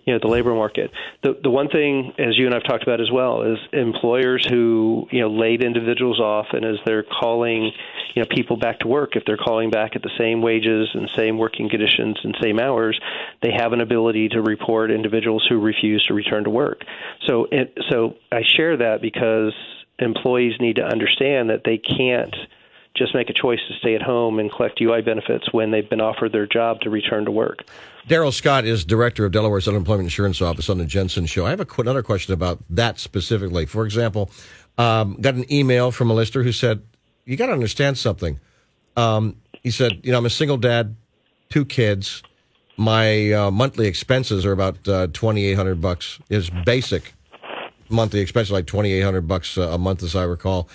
you 0.04 0.12
know 0.12 0.18
the 0.20 0.28
labor 0.28 0.54
market. 0.54 0.90
The 1.22 1.38
the 1.42 1.50
one 1.50 1.68
thing, 1.68 2.12
as 2.18 2.38
you 2.38 2.46
and 2.46 2.54
I've 2.54 2.64
talked 2.64 2.82
about 2.82 3.00
as 3.00 3.10
well, 3.10 3.42
is 3.42 3.58
employers 3.72 4.46
who 4.48 5.06
you 5.10 5.20
know 5.20 5.30
laid 5.30 5.62
individuals 5.62 6.20
off, 6.20 6.46
and 6.52 6.64
as 6.64 6.76
they're 6.84 7.04
calling 7.04 7.72
you 8.14 8.22
know 8.22 8.28
people 8.34 8.56
back 8.56 8.80
to 8.80 8.88
work, 8.88 9.16
if 9.16 9.24
they're 9.24 9.36
calling 9.36 9.70
back 9.70 9.96
at 9.96 10.02
the 10.02 10.10
same 10.18 10.42
wages 10.42 10.88
and 10.94 11.10
same 11.16 11.38
working 11.38 11.68
conditions 11.68 12.18
and 12.22 12.36
same 12.42 12.58
hours, 12.58 12.98
they 13.42 13.52
have 13.56 13.72
an 13.72 13.80
ability 13.80 14.28
to 14.30 14.42
report 14.42 14.90
individuals 14.90 15.46
who 15.48 15.60
refuse 15.60 16.04
to 16.06 16.14
return 16.14 16.44
to 16.44 16.50
work. 16.50 16.82
So 17.26 17.46
it, 17.50 17.76
so 17.90 18.16
I 18.32 18.42
share 18.56 18.76
that 18.78 19.02
because 19.02 19.52
employees 19.98 20.54
need 20.60 20.76
to 20.76 20.84
understand 20.84 21.50
that 21.50 21.62
they 21.64 21.78
can't 21.78 22.34
just 22.96 23.14
make 23.14 23.30
a 23.30 23.32
choice 23.32 23.60
to 23.68 23.74
stay 23.78 23.94
at 23.94 24.02
home 24.02 24.38
and 24.38 24.50
collect 24.50 24.80
UI 24.80 25.00
benefits 25.00 25.52
when 25.52 25.70
they've 25.70 25.88
been 25.88 26.00
offered 26.00 26.32
their 26.32 26.46
job 26.46 26.80
to 26.80 26.90
return 26.90 27.24
to 27.24 27.30
work. 27.30 27.64
Darryl 28.08 28.32
Scott 28.32 28.64
is 28.64 28.84
director 28.84 29.24
of 29.24 29.32
Delaware's 29.32 29.68
Unemployment 29.68 30.06
Insurance 30.06 30.42
Office 30.42 30.68
on 30.68 30.78
the 30.78 30.84
Jensen 30.84 31.26
Show. 31.26 31.46
I 31.46 31.50
have 31.50 31.60
a, 31.60 31.66
another 31.80 32.02
question 32.02 32.34
about 32.34 32.58
that 32.70 32.98
specifically. 32.98 33.66
For 33.66 33.84
example, 33.84 34.30
um, 34.78 35.16
got 35.20 35.34
an 35.34 35.50
email 35.52 35.90
from 35.90 36.10
a 36.10 36.14
listener 36.14 36.42
who 36.42 36.52
said, 36.52 36.82
"You 37.24 37.36
got 37.36 37.46
to 37.46 37.52
understand 37.52 37.98
something." 37.98 38.40
Um, 38.96 39.36
he 39.62 39.70
said, 39.70 40.00
"You 40.02 40.12
know, 40.12 40.18
I'm 40.18 40.26
a 40.26 40.30
single 40.30 40.56
dad, 40.56 40.96
two 41.50 41.64
kids. 41.64 42.22
My 42.76 43.32
uh, 43.32 43.50
monthly 43.50 43.86
expenses 43.86 44.44
are 44.46 44.52
about 44.52 44.88
uh, 44.88 45.06
twenty 45.12 45.44
eight 45.44 45.54
hundred 45.54 45.80
bucks. 45.80 46.18
Is 46.28 46.50
basic." 46.64 47.14
monthly 47.90 48.20
expenses, 48.20 48.52
like 48.52 48.66
twenty 48.66 48.92
eight 48.92 49.02
hundred 49.02 49.26
bucks 49.26 49.56
a 49.56 49.76
month, 49.76 50.02
as 50.02 50.14
I 50.14 50.24
recall. 50.24 50.68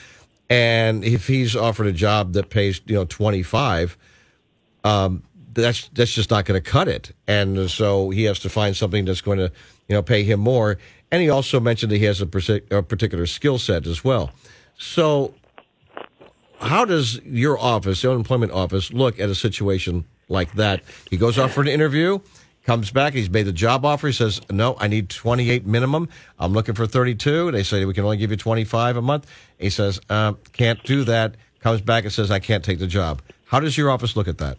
And 0.49 1.03
if 1.03 1.27
he's 1.27 1.55
offered 1.55 1.87
a 1.87 1.91
job 1.91 2.33
that 2.33 2.49
pays 2.49 2.81
you 2.85 2.95
know 2.95 3.05
twenty 3.05 3.43
five, 3.43 3.97
um, 4.83 5.23
that's 5.53 5.89
that's 5.89 6.11
just 6.11 6.29
not 6.29 6.45
going 6.45 6.61
to 6.61 6.69
cut 6.69 6.87
it. 6.87 7.11
And 7.27 7.69
so 7.69 8.11
he 8.11 8.23
has 8.25 8.39
to 8.39 8.49
find 8.49 8.75
something 8.75 9.05
that's 9.05 9.21
going 9.21 9.39
to 9.39 9.51
you 9.87 9.95
know 9.95 10.01
pay 10.01 10.23
him 10.23 10.39
more. 10.39 10.77
And 11.11 11.21
he 11.21 11.29
also 11.29 11.59
mentioned 11.59 11.91
that 11.91 11.97
he 11.97 12.05
has 12.05 12.21
a, 12.21 12.61
a 12.71 12.83
particular 12.83 13.25
skill 13.25 13.57
set 13.57 13.87
as 13.87 14.03
well. 14.03 14.31
So, 14.77 15.33
how 16.59 16.85
does 16.85 17.21
your 17.23 17.57
office, 17.59 18.01
the 18.01 18.11
unemployment 18.11 18.51
office, 18.51 18.91
look 18.91 19.19
at 19.19 19.29
a 19.29 19.35
situation 19.35 20.05
like 20.27 20.53
that? 20.53 20.83
He 21.09 21.17
goes 21.17 21.37
off 21.37 21.53
for 21.53 21.61
an 21.61 21.67
interview 21.67 22.19
comes 22.65 22.91
back. 22.91 23.13
He's 23.13 23.29
made 23.29 23.43
the 23.43 23.53
job 23.53 23.85
offer. 23.85 24.07
He 24.07 24.13
says, 24.13 24.41
"No, 24.51 24.75
I 24.79 24.87
need 24.87 25.09
28 25.09 25.65
minimum. 25.65 26.09
I'm 26.39 26.53
looking 26.53 26.75
for 26.75 26.85
32." 26.85 27.51
They 27.51 27.63
say 27.63 27.85
we 27.85 27.93
can 27.93 28.03
only 28.03 28.17
give 28.17 28.31
you 28.31 28.37
25 28.37 28.97
a 28.97 29.01
month. 29.01 29.27
He 29.57 29.69
says, 29.69 29.99
uh, 30.09 30.33
"Can't 30.53 30.83
do 30.83 31.03
that." 31.05 31.35
Comes 31.61 31.81
back 31.81 32.03
and 32.03 32.13
says, 32.13 32.31
"I 32.31 32.39
can't 32.39 32.63
take 32.63 32.79
the 32.79 32.87
job." 32.87 33.21
How 33.45 33.59
does 33.59 33.77
your 33.77 33.89
office 33.89 34.15
look 34.15 34.27
at 34.27 34.37
that? 34.39 34.57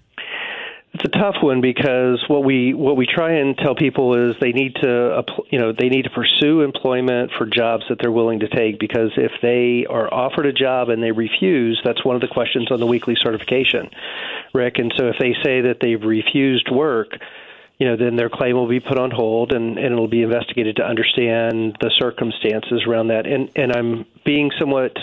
It's 0.95 1.05
a 1.05 1.19
tough 1.19 1.37
one 1.43 1.61
because 1.61 2.25
what 2.27 2.43
we 2.43 2.73
what 2.73 2.97
we 2.97 3.07
try 3.07 3.33
and 3.33 3.55
tell 3.59 3.75
people 3.75 4.15
is 4.15 4.35
they 4.41 4.53
need 4.53 4.77
to 4.77 5.23
you 5.51 5.59
know 5.59 5.75
they 5.79 5.91
need 5.91 6.05
to 6.05 6.11
pursue 6.11 6.63
employment 6.63 7.33
for 7.37 7.45
jobs 7.45 7.85
that 7.91 7.99
they're 8.01 8.11
willing 8.11 8.41
to 8.41 8.49
take 8.49 8.81
because 8.81 9.11
if 9.19 9.33
they 9.43 9.85
are 9.91 10.13
offered 10.13 10.47
a 10.47 10.55
job 10.55 10.89
and 10.89 11.03
they 11.03 11.13
refuse, 11.13 11.79
that's 11.85 12.03
one 12.03 12.15
of 12.15 12.23
the 12.23 12.29
questions 12.29 12.69
on 12.71 12.81
the 12.81 12.87
weekly 12.87 13.15
certification, 13.23 13.91
Rick. 14.55 14.79
And 14.79 14.91
so 14.97 15.09
if 15.09 15.17
they 15.21 15.35
say 15.45 15.61
that 15.61 15.81
they've 15.83 16.03
refused 16.03 16.71
work, 16.71 17.19
you 17.78 17.87
know, 17.87 17.97
then 17.97 18.16
their 18.16 18.30
claim 18.30 18.56
will 18.56 18.68
be 18.68 18.80
put 18.80 18.99
on 18.99 19.11
hold 19.11 19.52
and, 19.52 19.78
and 19.78 19.92
it'll 19.92 20.09
be 20.09 20.23
investigated 20.23 20.76
to 20.76 20.83
understand 20.83 21.76
the 21.80 21.90
circumstances 21.90 22.85
around 22.87 23.09
that. 23.09 23.26
And 23.26 23.50
and 23.54 23.73
I'm 23.73 24.06
being 24.25 24.50
somewhat 24.59 24.97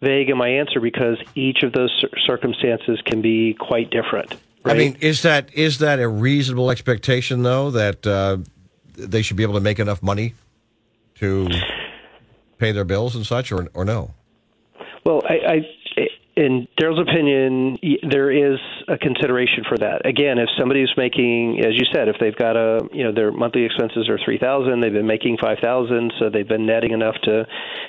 vague 0.00 0.30
in 0.30 0.38
my 0.38 0.48
answer 0.48 0.80
because 0.80 1.18
each 1.34 1.62
of 1.62 1.72
those 1.72 2.04
circumstances 2.24 3.00
can 3.04 3.20
be 3.20 3.54
quite 3.54 3.90
different. 3.90 4.34
Right? 4.62 4.76
I 4.76 4.78
mean, 4.78 4.96
is 5.00 5.22
that 5.22 5.54
is 5.54 5.78
that 5.78 6.00
a 6.00 6.08
reasonable 6.08 6.70
expectation 6.70 7.42
though 7.42 7.70
that 7.70 8.06
uh, 8.06 8.38
they 8.94 9.22
should 9.22 9.36
be 9.36 9.42
able 9.42 9.54
to 9.54 9.60
make 9.60 9.78
enough 9.78 10.02
money 10.02 10.34
to 11.16 11.48
pay 12.58 12.72
their 12.72 12.84
bills 12.84 13.14
and 13.14 13.26
such, 13.26 13.52
or 13.52 13.68
or 13.74 13.84
no? 13.84 14.14
Well, 15.04 15.22
I, 15.28 15.34
I 15.34 15.68
in 16.40 16.66
Darryl's 16.80 16.98
opinion, 16.98 17.76
there 18.08 18.30
is 18.30 18.58
a 18.88 18.96
consideration 18.96 19.62
for 19.68 19.76
that. 19.76 20.06
Again, 20.06 20.38
if 20.38 20.48
somebody's 20.58 20.88
making, 20.96 21.60
as 21.60 21.74
you 21.74 21.84
said, 21.92 22.08
if 22.08 22.16
they've 22.18 22.34
got 22.34 22.56
a, 22.56 22.88
you 22.92 23.04
know, 23.04 23.12
their 23.12 23.30
monthly 23.30 23.66
expenses 23.66 24.08
are 24.08 24.18
three 24.24 24.38
thousand, 24.38 24.80
they've 24.80 24.90
been 24.90 25.06
making 25.06 25.36
five 25.36 25.58
thousand, 25.60 26.14
so 26.18 26.30
they've 26.30 26.48
been 26.48 26.64
netting 26.64 26.92
enough 26.92 27.16
to, 27.24 27.46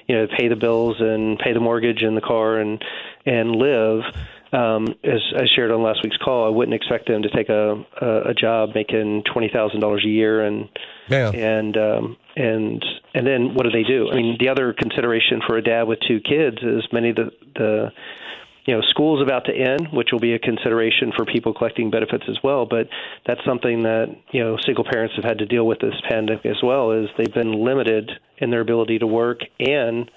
you 0.08 0.16
know, 0.18 0.28
pay 0.38 0.50
the 0.50 0.58
bills 0.58 0.98
and 1.00 1.40
pay 1.40 1.54
the 1.54 1.62
mortgage 1.62 2.04
and 2.04 2.18
the 2.18 2.22
car 2.22 2.60
and 2.60 2.84
and 3.26 3.56
live. 3.56 4.04
Um, 4.54 4.86
as 5.06 5.22
I 5.34 5.46
shared 5.56 5.72
on 5.72 5.82
last 5.82 6.04
week's 6.04 6.18
call, 6.18 6.46
I 6.46 6.50
wouldn't 6.50 6.76
expect 6.76 7.08
them 7.08 7.22
to 7.22 7.30
take 7.30 7.48
a 7.48 7.86
a, 8.02 8.32
a 8.32 8.34
job 8.34 8.72
making 8.76 9.24
twenty 9.32 9.48
thousand 9.48 9.80
dollars 9.80 10.04
a 10.06 10.10
year 10.10 10.46
and 10.46 10.68
yeah. 11.08 11.32
and 11.32 11.78
um, 11.78 12.18
and 12.36 12.84
and 13.14 13.26
then 13.26 13.54
what 13.54 13.64
do 13.64 13.72
they 13.72 13.84
do? 13.84 14.10
I 14.12 14.16
mean, 14.16 14.38
the 14.40 14.50
other 14.50 14.74
consideration 14.74 15.42
for 15.48 15.58
a 15.58 15.62
dad 15.62 15.84
with 15.84 16.00
two 16.06 16.20
kids 16.20 16.58
is 16.62 16.84
many 16.92 17.12
of 17.12 17.16
the 17.16 17.32
the 17.56 17.92
you 18.66 18.76
know, 18.76 18.82
school's 18.82 19.22
about 19.22 19.46
to 19.46 19.54
end, 19.54 19.88
which 19.92 20.12
will 20.12 20.20
be 20.20 20.34
a 20.34 20.40
consideration 20.40 21.12
for 21.16 21.26
people 21.26 21.54
collecting 21.54 21.90
benefits 21.90 22.26
as 22.30 22.38
well. 22.44 22.66
But 22.66 22.90
that's 23.26 23.44
something 23.44 23.84
that 23.84 24.16
you 24.32 24.44
know 24.44 24.58
single 24.64 24.84
parents 24.84 25.16
have 25.16 25.26
had 25.26 25.40
to 25.40 25.46
deal 25.46 25.66
with 25.66 25.80
this 25.80 25.96
pandemic 26.08 26.46
as 26.46 26.62
well. 26.62 26.92
Is 26.92 27.10
they've 27.18 27.34
been 27.34 27.64
limited 27.64 28.12
in 28.38 28.52
their 28.52 28.62
ability 28.62 29.00
to 29.00 29.08
work 29.08 29.40
and 29.60 30.10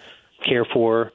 care 0.45 0.65
for 0.65 1.13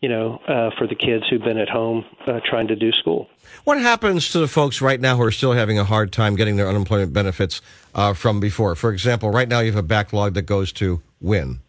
you 0.00 0.08
know, 0.08 0.40
uh, 0.46 0.70
for 0.78 0.86
the 0.86 0.94
kids 0.94 1.24
who've 1.28 1.42
been 1.42 1.58
at 1.58 1.68
home 1.68 2.04
uh, 2.28 2.38
trying 2.44 2.68
to 2.68 2.76
do 2.76 2.92
school. 2.92 3.28
What 3.64 3.80
happens 3.80 4.30
to 4.30 4.38
the 4.38 4.46
folks 4.46 4.80
right 4.80 5.00
now 5.00 5.16
who 5.16 5.22
are 5.24 5.32
still 5.32 5.52
having 5.54 5.76
a 5.76 5.82
hard 5.82 6.12
time 6.12 6.36
getting 6.36 6.56
their 6.56 6.68
unemployment 6.68 7.12
benefits 7.12 7.60
uh, 7.96 8.14
from 8.14 8.38
before? 8.38 8.76
For 8.76 8.92
example, 8.92 9.30
right 9.30 9.48
now 9.48 9.58
you 9.58 9.72
have 9.72 9.78
a 9.78 9.82
backlog 9.82 10.34
that 10.34 10.42
goes 10.42 10.72
to 10.74 11.02
when? 11.18 11.62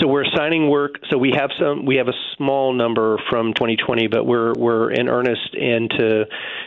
So 0.00 0.08
we're 0.08 0.24
assigning 0.24 0.70
work. 0.70 0.98
So 1.10 1.18
we 1.18 1.32
have 1.36 1.50
some. 1.58 1.84
We 1.84 1.96
have 1.96 2.08
a 2.08 2.14
small 2.36 2.72
number 2.72 3.18
from 3.28 3.52
2020, 3.52 4.06
but 4.06 4.24
we're 4.24 4.54
we're 4.54 4.90
in 4.90 5.08
earnest 5.08 5.54
into 5.54 6.24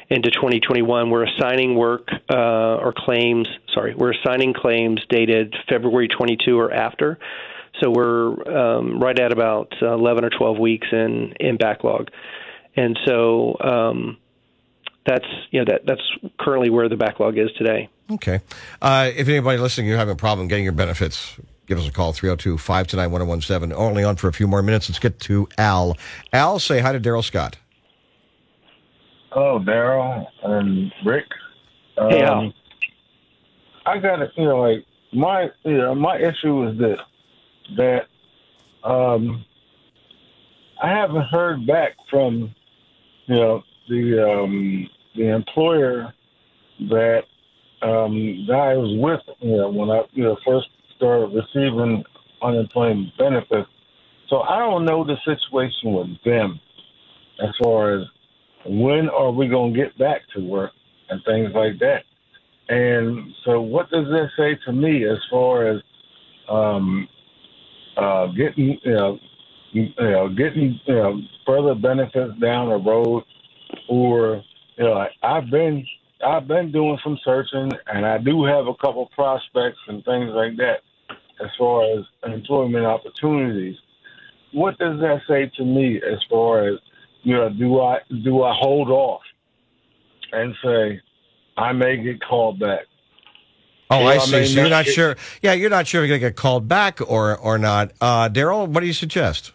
into 0.09 0.29
2021. 0.29 1.09
We're 1.09 1.25
assigning 1.25 1.75
work 1.75 2.09
uh, 2.29 2.75
or 2.75 2.93
claims. 2.95 3.47
Sorry, 3.73 3.95
we're 3.95 4.13
assigning 4.13 4.53
claims 4.53 5.01
dated 5.09 5.55
February 5.67 6.07
22 6.07 6.59
or 6.59 6.71
after. 6.71 7.17
So 7.81 7.89
we're 7.89 8.33
um, 8.55 8.99
right 8.99 9.17
at 9.17 9.31
about 9.31 9.73
11 9.81 10.25
or 10.25 10.29
12 10.29 10.59
weeks 10.59 10.87
in 10.91 11.33
in 11.39 11.57
backlog, 11.57 12.09
and 12.75 12.97
so. 13.05 13.57
Um, 13.59 14.17
that's 15.05 15.25
you 15.51 15.59
know 15.59 15.65
that 15.67 15.85
that's 15.85 16.01
currently 16.39 16.69
where 16.69 16.87
the 16.87 16.95
backlog 16.95 17.37
is 17.37 17.51
today. 17.57 17.89
Okay. 18.09 18.39
Uh, 18.81 19.11
if 19.13 19.27
anybody 19.27 19.57
listening, 19.57 19.87
you're 19.87 19.97
having 19.97 20.13
a 20.13 20.17
problem 20.17 20.47
getting 20.47 20.63
your 20.63 20.71
benefits, 20.71 21.37
give 21.67 21.77
us 21.77 21.87
a 21.87 21.91
call 21.91 22.13
302 22.13 22.57
529 22.57 23.11
1017. 23.11 23.77
Only 23.77 24.03
on 24.03 24.15
for 24.15 24.27
a 24.27 24.33
few 24.33 24.47
more 24.47 24.61
minutes. 24.61 24.89
Let's 24.89 24.99
get 24.99 25.19
to 25.21 25.47
Al. 25.57 25.97
Al, 26.31 26.59
say 26.59 26.79
hi 26.79 26.91
to 26.91 26.99
Darryl 26.99 27.23
Scott. 27.23 27.57
Hello, 29.31 29.59
Darryl 29.59 30.27
and 30.43 30.91
Rick. 31.05 31.25
Um, 31.97 32.09
hey, 32.09 32.23
Al. 32.23 32.53
I 33.85 33.97
got 33.97 34.17
to, 34.17 34.29
you 34.37 34.45
know, 34.45 34.59
like, 34.59 34.85
my, 35.11 35.49
you 35.63 35.77
know, 35.77 35.95
my 35.95 36.17
issue 36.17 36.67
is 36.67 36.77
this 36.77 36.99
that 37.77 38.07
um, 38.83 39.45
I 40.81 40.89
haven't 40.89 41.23
heard 41.23 41.65
back 41.65 41.93
from, 42.09 42.53
you 43.25 43.35
know, 43.35 43.63
the 43.89 44.41
um, 44.41 44.89
the 45.15 45.33
employer 45.33 46.13
that 46.89 47.23
um, 47.81 48.45
that 48.47 48.55
I 48.55 48.75
was 48.75 48.95
with, 48.97 49.37
you 49.39 49.57
know, 49.57 49.69
when 49.69 49.89
I 49.89 50.03
you 50.13 50.23
know 50.23 50.37
first 50.45 50.67
started 51.03 51.35
receiving 51.35 52.03
unemployment 52.41 53.09
benefits. 53.17 53.69
So 54.29 54.41
I 54.41 54.59
don't 54.59 54.85
know 54.85 55.03
the 55.03 55.17
situation 55.25 55.93
with 55.93 56.07
them 56.23 56.59
as 57.41 57.49
far 57.61 57.97
as 57.97 58.07
when 58.65 59.09
are 59.09 59.31
we 59.31 59.47
going 59.47 59.73
to 59.73 59.79
get 59.79 59.97
back 59.97 60.21
to 60.35 60.41
work 60.41 60.71
and 61.09 61.21
things 61.25 61.51
like 61.53 61.79
that. 61.79 62.03
And 62.69 63.33
so, 63.43 63.59
what 63.59 63.89
does 63.89 64.05
that 64.05 64.29
say 64.37 64.57
to 64.65 64.71
me 64.71 65.05
as 65.05 65.17
far 65.29 65.67
as 65.67 65.81
um, 66.49 67.09
uh, 67.97 68.27
getting, 68.27 68.79
you 68.83 68.93
know, 68.93 69.19
you 69.73 69.89
know, 69.99 70.29
getting 70.29 70.79
you 70.85 70.95
know, 70.95 71.19
further 71.45 71.75
benefits 71.75 72.39
down 72.39 72.69
the 72.69 72.77
road, 72.77 73.23
or 73.89 74.41
you 74.77 74.85
know, 74.85 75.05
I've 75.21 75.49
been 75.51 75.85
I've 76.25 76.47
been 76.47 76.71
doing 76.71 76.97
some 77.03 77.19
searching, 77.25 77.69
and 77.87 78.05
I 78.05 78.17
do 78.17 78.45
have 78.45 78.67
a 78.67 78.75
couple 78.75 79.09
prospects 79.13 79.79
and 79.89 80.05
things 80.05 80.31
like 80.33 80.55
that 80.57 80.79
as 81.41 81.49
far 81.57 81.83
as 81.97 82.05
employment 82.25 82.85
opportunities. 82.85 83.75
What 84.51 84.77
does 84.77 84.99
that 84.99 85.21
say 85.27 85.51
to 85.57 85.65
me 85.65 85.97
as 85.97 86.19
far 86.29 86.67
as 86.67 86.79
you 87.23 87.35
know? 87.35 87.49
Do 87.49 87.79
I 87.81 87.99
do 88.23 88.43
I 88.43 88.53
hold 88.55 88.89
off 88.89 89.21
and 90.31 90.53
say 90.63 91.01
I 91.57 91.73
may 91.73 91.97
get 91.97 92.21
called 92.21 92.59
back? 92.59 92.81
Oh, 93.89 94.05
I 94.05 94.17
see. 94.17 94.45
So 94.45 94.61
you're 94.61 94.69
not 94.69 94.85
get, 94.85 94.93
sure. 94.93 95.15
Yeah, 95.41 95.53
you're 95.53 95.69
not 95.69 95.87
sure 95.87 96.03
if 96.03 96.07
you're 96.07 96.17
going 96.17 96.21
to 96.21 96.35
get 96.35 96.35
called 96.35 96.67
back 96.67 96.99
or 97.01 97.37
or 97.37 97.57
not. 97.57 97.91
Uh, 98.01 98.29
Darryl, 98.29 98.67
what 98.67 98.81
do 98.81 98.87
you 98.87 98.93
suggest? 98.93 99.51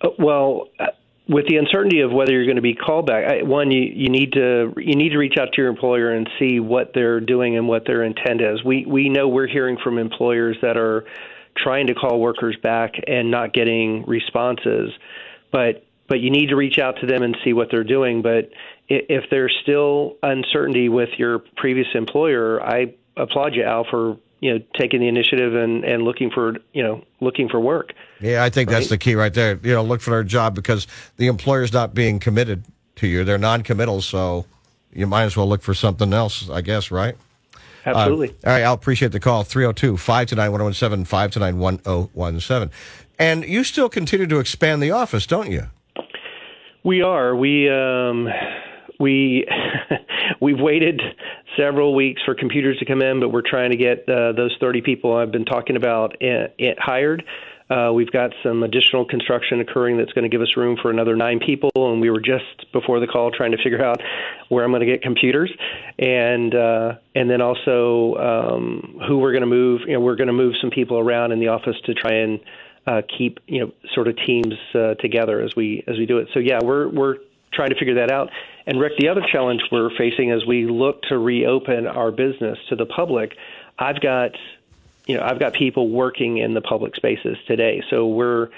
Uh, 0.00 0.08
well, 0.18 0.68
uh, 0.80 0.86
with 1.28 1.46
the 1.48 1.56
uncertainty 1.56 2.00
of 2.00 2.12
whether 2.12 2.32
you're 2.32 2.44
going 2.44 2.56
to 2.56 2.62
be 2.62 2.74
called 2.74 3.06
back, 3.06 3.24
I, 3.24 3.42
one 3.42 3.70
you, 3.70 3.80
you 3.80 4.10
need 4.10 4.32
to 4.32 4.72
you 4.76 4.94
need 4.94 5.10
to 5.10 5.18
reach 5.18 5.36
out 5.38 5.52
to 5.52 5.62
your 5.62 5.68
employer 5.68 6.12
and 6.12 6.28
see 6.38 6.60
what 6.60 6.92
they're 6.94 7.20
doing 7.20 7.56
and 7.56 7.66
what 7.66 7.86
their 7.86 8.02
intent 8.02 8.40
is. 8.40 8.62
We 8.64 8.84
we 8.86 9.08
know 9.08 9.28
we're 9.28 9.46
hearing 9.46 9.78
from 9.82 9.98
employers 9.98 10.56
that 10.60 10.76
are 10.76 11.04
trying 11.56 11.86
to 11.86 11.94
call 11.94 12.20
workers 12.20 12.56
back 12.62 12.94
and 13.06 13.30
not 13.30 13.54
getting 13.54 14.04
responses, 14.06 14.90
but 15.50 15.86
but 16.08 16.20
you 16.20 16.30
need 16.30 16.48
to 16.48 16.56
reach 16.56 16.78
out 16.78 16.96
to 17.00 17.06
them 17.06 17.22
and 17.22 17.36
see 17.42 17.54
what 17.54 17.68
they're 17.70 17.84
doing. 17.84 18.20
But 18.20 18.50
if 18.88 19.24
there's 19.30 19.56
still 19.62 20.16
uncertainty 20.22 20.90
with 20.90 21.08
your 21.16 21.38
previous 21.56 21.86
employer, 21.94 22.62
I 22.62 22.94
applaud 23.16 23.54
you, 23.54 23.62
Al, 23.62 23.86
for 23.90 24.18
you 24.44 24.52
know 24.52 24.64
taking 24.78 25.00
the 25.00 25.08
initiative 25.08 25.54
and 25.54 25.84
and 25.84 26.02
looking 26.02 26.30
for 26.30 26.56
you 26.74 26.82
know 26.82 27.02
looking 27.20 27.48
for 27.48 27.58
work. 27.58 27.94
Yeah, 28.20 28.44
I 28.44 28.50
think 28.50 28.68
right? 28.68 28.74
that's 28.74 28.90
the 28.90 28.98
key 28.98 29.14
right 29.14 29.32
there. 29.32 29.58
You 29.62 29.72
know, 29.72 29.82
look 29.82 30.02
for 30.02 30.10
their 30.10 30.22
job 30.22 30.54
because 30.54 30.86
the 31.16 31.28
employer's 31.28 31.72
not 31.72 31.94
being 31.94 32.20
committed 32.20 32.62
to 32.96 33.06
you; 33.06 33.24
they're 33.24 33.38
non-committal. 33.38 34.02
So 34.02 34.44
you 34.92 35.06
might 35.06 35.24
as 35.24 35.34
well 35.34 35.48
look 35.48 35.62
for 35.62 35.72
something 35.72 36.12
else, 36.12 36.50
I 36.50 36.60
guess. 36.60 36.90
Right? 36.90 37.16
Absolutely. 37.86 38.30
Uh, 38.44 38.48
all 38.48 38.52
right, 38.52 38.62
I'll 38.64 38.74
appreciate 38.74 39.12
the 39.12 39.20
call 39.20 39.44
302 39.44 39.96
529 39.96 40.52
1017 40.52 41.04
529 41.06 42.10
1017. 42.12 42.70
And 43.18 43.44
you 43.44 43.64
still 43.64 43.88
continue 43.88 44.26
to 44.26 44.38
expand 44.40 44.82
the 44.82 44.90
office, 44.90 45.26
don't 45.26 45.50
you? 45.50 45.70
We 46.82 47.00
are. 47.00 47.34
We 47.34 47.70
um, 47.70 48.28
we 48.98 49.46
we've 50.40 50.60
waited 50.60 51.00
several 51.56 51.94
weeks 51.94 52.22
for 52.24 52.34
computers 52.34 52.78
to 52.78 52.84
come 52.84 53.02
in, 53.02 53.20
but 53.20 53.30
we're 53.30 53.42
trying 53.42 53.70
to 53.70 53.76
get 53.76 54.08
uh, 54.08 54.32
those 54.32 54.56
30 54.60 54.82
people 54.82 55.16
I've 55.16 55.32
been 55.32 55.44
talking 55.44 55.76
about 55.76 56.20
in, 56.20 56.48
in, 56.58 56.74
hired. 56.78 57.24
Uh, 57.70 57.90
we've 57.94 58.10
got 58.10 58.30
some 58.42 58.62
additional 58.62 59.06
construction 59.06 59.60
occurring 59.60 59.96
that's 59.96 60.12
going 60.12 60.24
to 60.24 60.28
give 60.28 60.42
us 60.42 60.54
room 60.54 60.76
for 60.80 60.90
another 60.90 61.16
nine 61.16 61.40
people, 61.40 61.70
and 61.74 61.98
we 61.98 62.10
were 62.10 62.20
just 62.20 62.70
before 62.72 63.00
the 63.00 63.06
call 63.06 63.30
trying 63.30 63.52
to 63.52 63.56
figure 63.56 63.82
out 63.82 64.02
where 64.50 64.64
I'm 64.64 64.70
going 64.70 64.80
to 64.80 64.86
get 64.86 65.02
computers, 65.02 65.50
and 65.98 66.54
uh, 66.54 66.96
and 67.14 67.30
then 67.30 67.40
also 67.40 68.14
um, 68.16 69.00
who 69.08 69.18
we're 69.18 69.32
going 69.32 69.40
to 69.40 69.46
move. 69.46 69.80
You 69.86 69.94
know, 69.94 70.00
we're 70.00 70.16
going 70.16 70.26
to 70.26 70.34
move 70.34 70.54
some 70.60 70.70
people 70.70 70.98
around 70.98 71.32
in 71.32 71.40
the 71.40 71.48
office 71.48 71.76
to 71.86 71.94
try 71.94 72.12
and 72.16 72.40
uh, 72.86 73.00
keep 73.16 73.38
you 73.46 73.60
know 73.60 73.72
sort 73.94 74.08
of 74.08 74.16
teams 74.26 74.54
uh, 74.74 74.94
together 74.96 75.40
as 75.40 75.56
we 75.56 75.82
as 75.86 75.96
we 75.96 76.04
do 76.04 76.18
it. 76.18 76.28
So 76.34 76.40
yeah, 76.40 76.58
we're 76.62 76.88
we're 76.88 77.16
trying 77.54 77.70
to 77.70 77.76
figure 77.76 77.94
that 77.94 78.10
out. 78.10 78.30
And 78.66 78.80
Rick, 78.80 78.94
the 78.98 79.08
other 79.08 79.22
challenge 79.30 79.62
we're 79.70 79.90
facing 79.96 80.30
as 80.30 80.44
we 80.46 80.66
look 80.66 81.02
to 81.04 81.18
reopen 81.18 81.86
our 81.86 82.10
business 82.10 82.58
to 82.68 82.76
the 82.76 82.86
public, 82.86 83.36
I've 83.78 84.00
got 84.00 84.32
you 85.06 85.16
know 85.16 85.22
I've 85.22 85.38
got 85.38 85.54
people 85.54 85.88
working 85.88 86.38
in 86.38 86.54
the 86.54 86.62
public 86.62 86.96
spaces 86.96 87.36
today, 87.46 87.82
so 87.90 88.06
we're 88.06 88.48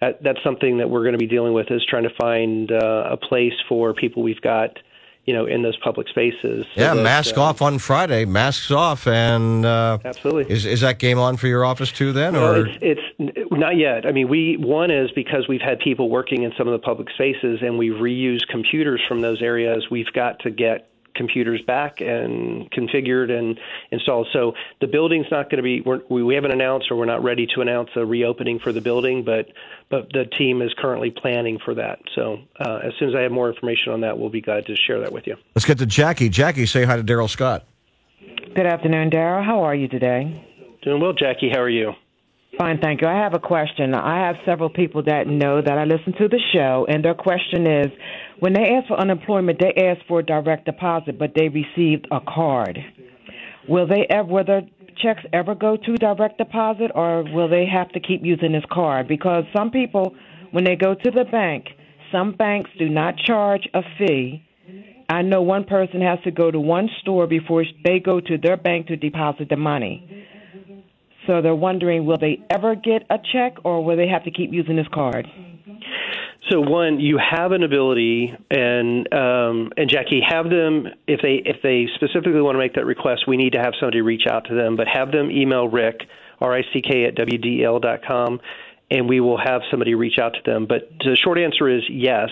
that, 0.00 0.22
that's 0.22 0.42
something 0.42 0.78
that 0.78 0.88
we're 0.88 1.02
going 1.02 1.12
to 1.12 1.18
be 1.18 1.26
dealing 1.26 1.52
with 1.52 1.70
is 1.70 1.84
trying 1.84 2.04
to 2.04 2.14
find 2.18 2.72
uh, 2.72 3.10
a 3.10 3.16
place 3.16 3.52
for 3.68 3.92
people 3.92 4.22
we've 4.22 4.40
got 4.40 4.78
you 5.30 5.36
know, 5.36 5.46
in 5.46 5.62
those 5.62 5.76
public 5.76 6.08
spaces. 6.08 6.66
So 6.74 6.80
yeah, 6.80 6.92
that, 6.92 7.02
mask 7.04 7.38
uh, 7.38 7.42
off 7.42 7.62
on 7.62 7.78
Friday. 7.78 8.24
Masks 8.24 8.72
off, 8.72 9.06
and 9.06 9.64
uh, 9.64 9.98
absolutely. 10.04 10.52
Is 10.52 10.66
is 10.66 10.80
that 10.80 10.98
game 10.98 11.20
on 11.20 11.36
for 11.36 11.46
your 11.46 11.64
office 11.64 11.92
too? 11.92 12.12
Then, 12.12 12.34
or 12.34 12.66
it's, 12.66 13.00
it's, 13.20 13.50
not 13.52 13.76
yet. 13.76 14.06
I 14.06 14.10
mean, 14.10 14.28
we 14.28 14.56
one 14.56 14.90
is 14.90 15.12
because 15.12 15.46
we've 15.46 15.60
had 15.60 15.78
people 15.78 16.10
working 16.10 16.42
in 16.42 16.52
some 16.58 16.66
of 16.66 16.72
the 16.72 16.84
public 16.84 17.10
spaces, 17.10 17.60
and 17.62 17.78
we 17.78 17.90
reuse 17.90 18.40
computers 18.48 19.00
from 19.06 19.20
those 19.20 19.40
areas. 19.40 19.86
We've 19.88 20.12
got 20.12 20.40
to 20.40 20.50
get 20.50 20.90
computers 21.20 21.60
back 21.66 22.00
and 22.00 22.70
configured 22.70 23.30
and 23.30 23.60
installed. 23.90 24.26
So 24.32 24.54
the 24.80 24.86
building's 24.86 25.26
not 25.30 25.50
going 25.50 25.58
to 25.58 25.62
be 25.62 25.82
we're, 25.82 26.00
we 26.08 26.34
haven't 26.34 26.50
announced 26.50 26.90
or 26.90 26.96
we're 26.96 27.04
not 27.04 27.22
ready 27.22 27.46
to 27.54 27.60
announce 27.60 27.90
a 27.94 28.06
reopening 28.06 28.58
for 28.58 28.72
the 28.72 28.80
building, 28.80 29.22
but 29.22 29.48
but 29.90 30.10
the 30.14 30.24
team 30.24 30.62
is 30.62 30.72
currently 30.78 31.10
planning 31.10 31.58
for 31.62 31.74
that. 31.74 31.98
So 32.14 32.38
uh, 32.58 32.80
as 32.82 32.94
soon 32.98 33.10
as 33.10 33.14
I 33.14 33.20
have 33.20 33.32
more 33.32 33.50
information 33.50 33.92
on 33.92 34.00
that, 34.00 34.18
we'll 34.18 34.30
be 34.30 34.40
glad 34.40 34.64
to 34.66 34.76
share 34.76 34.98
that 35.00 35.12
with 35.12 35.26
you. 35.26 35.36
Let's 35.54 35.66
get 35.66 35.76
to 35.78 35.86
Jackie. 35.86 36.30
Jackie, 36.30 36.64
say 36.64 36.84
hi 36.84 36.96
to 36.96 37.04
Darryl 37.04 37.28
Scott. 37.28 37.66
Good 38.54 38.66
afternoon, 38.66 39.10
Darryl. 39.10 39.44
How 39.44 39.62
are 39.64 39.74
you 39.74 39.88
today? 39.88 40.46
Doing 40.82 41.02
well, 41.02 41.12
Jackie. 41.12 41.50
How 41.52 41.60
are 41.60 41.68
you? 41.68 41.92
Fine, 42.58 42.80
thank 42.82 43.00
you. 43.00 43.06
I 43.06 43.14
have 43.14 43.34
a 43.34 43.38
question. 43.38 43.94
I 43.94 44.26
have 44.26 44.36
several 44.44 44.70
people 44.70 45.02
that 45.04 45.26
know 45.26 45.62
that 45.62 45.78
I 45.78 45.84
listen 45.84 46.12
to 46.18 46.28
the 46.28 46.40
show, 46.52 46.86
and 46.88 47.04
their 47.04 47.14
question 47.14 47.66
is 47.66 47.86
when 48.40 48.52
they 48.52 48.74
ask 48.74 48.88
for 48.88 48.98
unemployment, 48.98 49.60
they 49.60 49.72
ask 49.74 50.04
for 50.06 50.20
direct 50.20 50.64
deposit, 50.64 51.18
but 51.18 51.32
they 51.34 51.48
received 51.48 52.08
a 52.10 52.20
card. 52.20 52.78
Will 53.68 53.86
they 53.86 54.04
ever, 54.10 54.28
will 54.28 54.44
their 54.44 54.62
checks 54.96 55.22
ever 55.32 55.54
go 55.54 55.76
to 55.76 55.96
direct 55.96 56.38
deposit, 56.38 56.90
or 56.94 57.22
will 57.22 57.48
they 57.48 57.66
have 57.66 57.88
to 57.90 58.00
keep 58.00 58.24
using 58.24 58.52
this 58.52 58.64
card? 58.70 59.06
Because 59.06 59.44
some 59.56 59.70
people, 59.70 60.14
when 60.50 60.64
they 60.64 60.76
go 60.76 60.94
to 60.94 61.10
the 61.10 61.24
bank, 61.24 61.66
some 62.10 62.32
banks 62.32 62.70
do 62.78 62.88
not 62.88 63.16
charge 63.16 63.68
a 63.72 63.82
fee. 63.96 64.44
I 65.08 65.22
know 65.22 65.42
one 65.42 65.64
person 65.64 66.00
has 66.02 66.18
to 66.24 66.30
go 66.30 66.50
to 66.50 66.58
one 66.60 66.88
store 67.00 67.26
before 67.26 67.64
they 67.84 68.00
go 68.00 68.20
to 68.20 68.38
their 68.38 68.56
bank 68.56 68.88
to 68.88 68.96
deposit 68.96 69.48
the 69.48 69.56
money. 69.56 70.26
So 71.26 71.42
they're 71.42 71.54
wondering 71.54 72.06
will 72.06 72.18
they 72.18 72.40
ever 72.50 72.74
get 72.74 73.04
a 73.10 73.18
check 73.32 73.58
or 73.64 73.84
will 73.84 73.96
they 73.96 74.08
have 74.08 74.24
to 74.24 74.30
keep 74.30 74.52
using 74.52 74.76
this 74.76 74.88
card? 74.92 75.26
So 76.50 76.60
one, 76.60 76.98
you 76.98 77.18
have 77.18 77.52
an 77.52 77.62
ability, 77.62 78.34
and 78.50 79.12
um, 79.14 79.72
and 79.76 79.88
Jackie, 79.88 80.20
have 80.26 80.50
them 80.50 80.88
if 81.06 81.20
they 81.22 81.42
if 81.44 81.62
they 81.62 81.86
specifically 81.94 82.40
want 82.40 82.56
to 82.56 82.58
make 82.58 82.74
that 82.74 82.86
request, 82.86 83.28
we 83.28 83.36
need 83.36 83.52
to 83.52 83.60
have 83.60 83.74
somebody 83.78 84.00
reach 84.00 84.26
out 84.28 84.46
to 84.46 84.54
them. 84.54 84.74
But 84.74 84.88
have 84.88 85.12
them 85.12 85.30
email 85.30 85.68
Rick 85.68 86.00
R 86.40 86.56
I 86.56 86.62
C 86.72 86.82
K 86.82 87.04
at 87.04 87.14
wdel 87.14 87.80
dot 87.80 88.00
com, 88.04 88.40
and 88.90 89.08
we 89.08 89.20
will 89.20 89.38
have 89.38 89.62
somebody 89.70 89.94
reach 89.94 90.18
out 90.18 90.34
to 90.34 90.40
them. 90.44 90.66
But 90.66 90.90
the 90.98 91.14
short 91.14 91.38
answer 91.38 91.68
is 91.68 91.82
yes. 91.88 92.30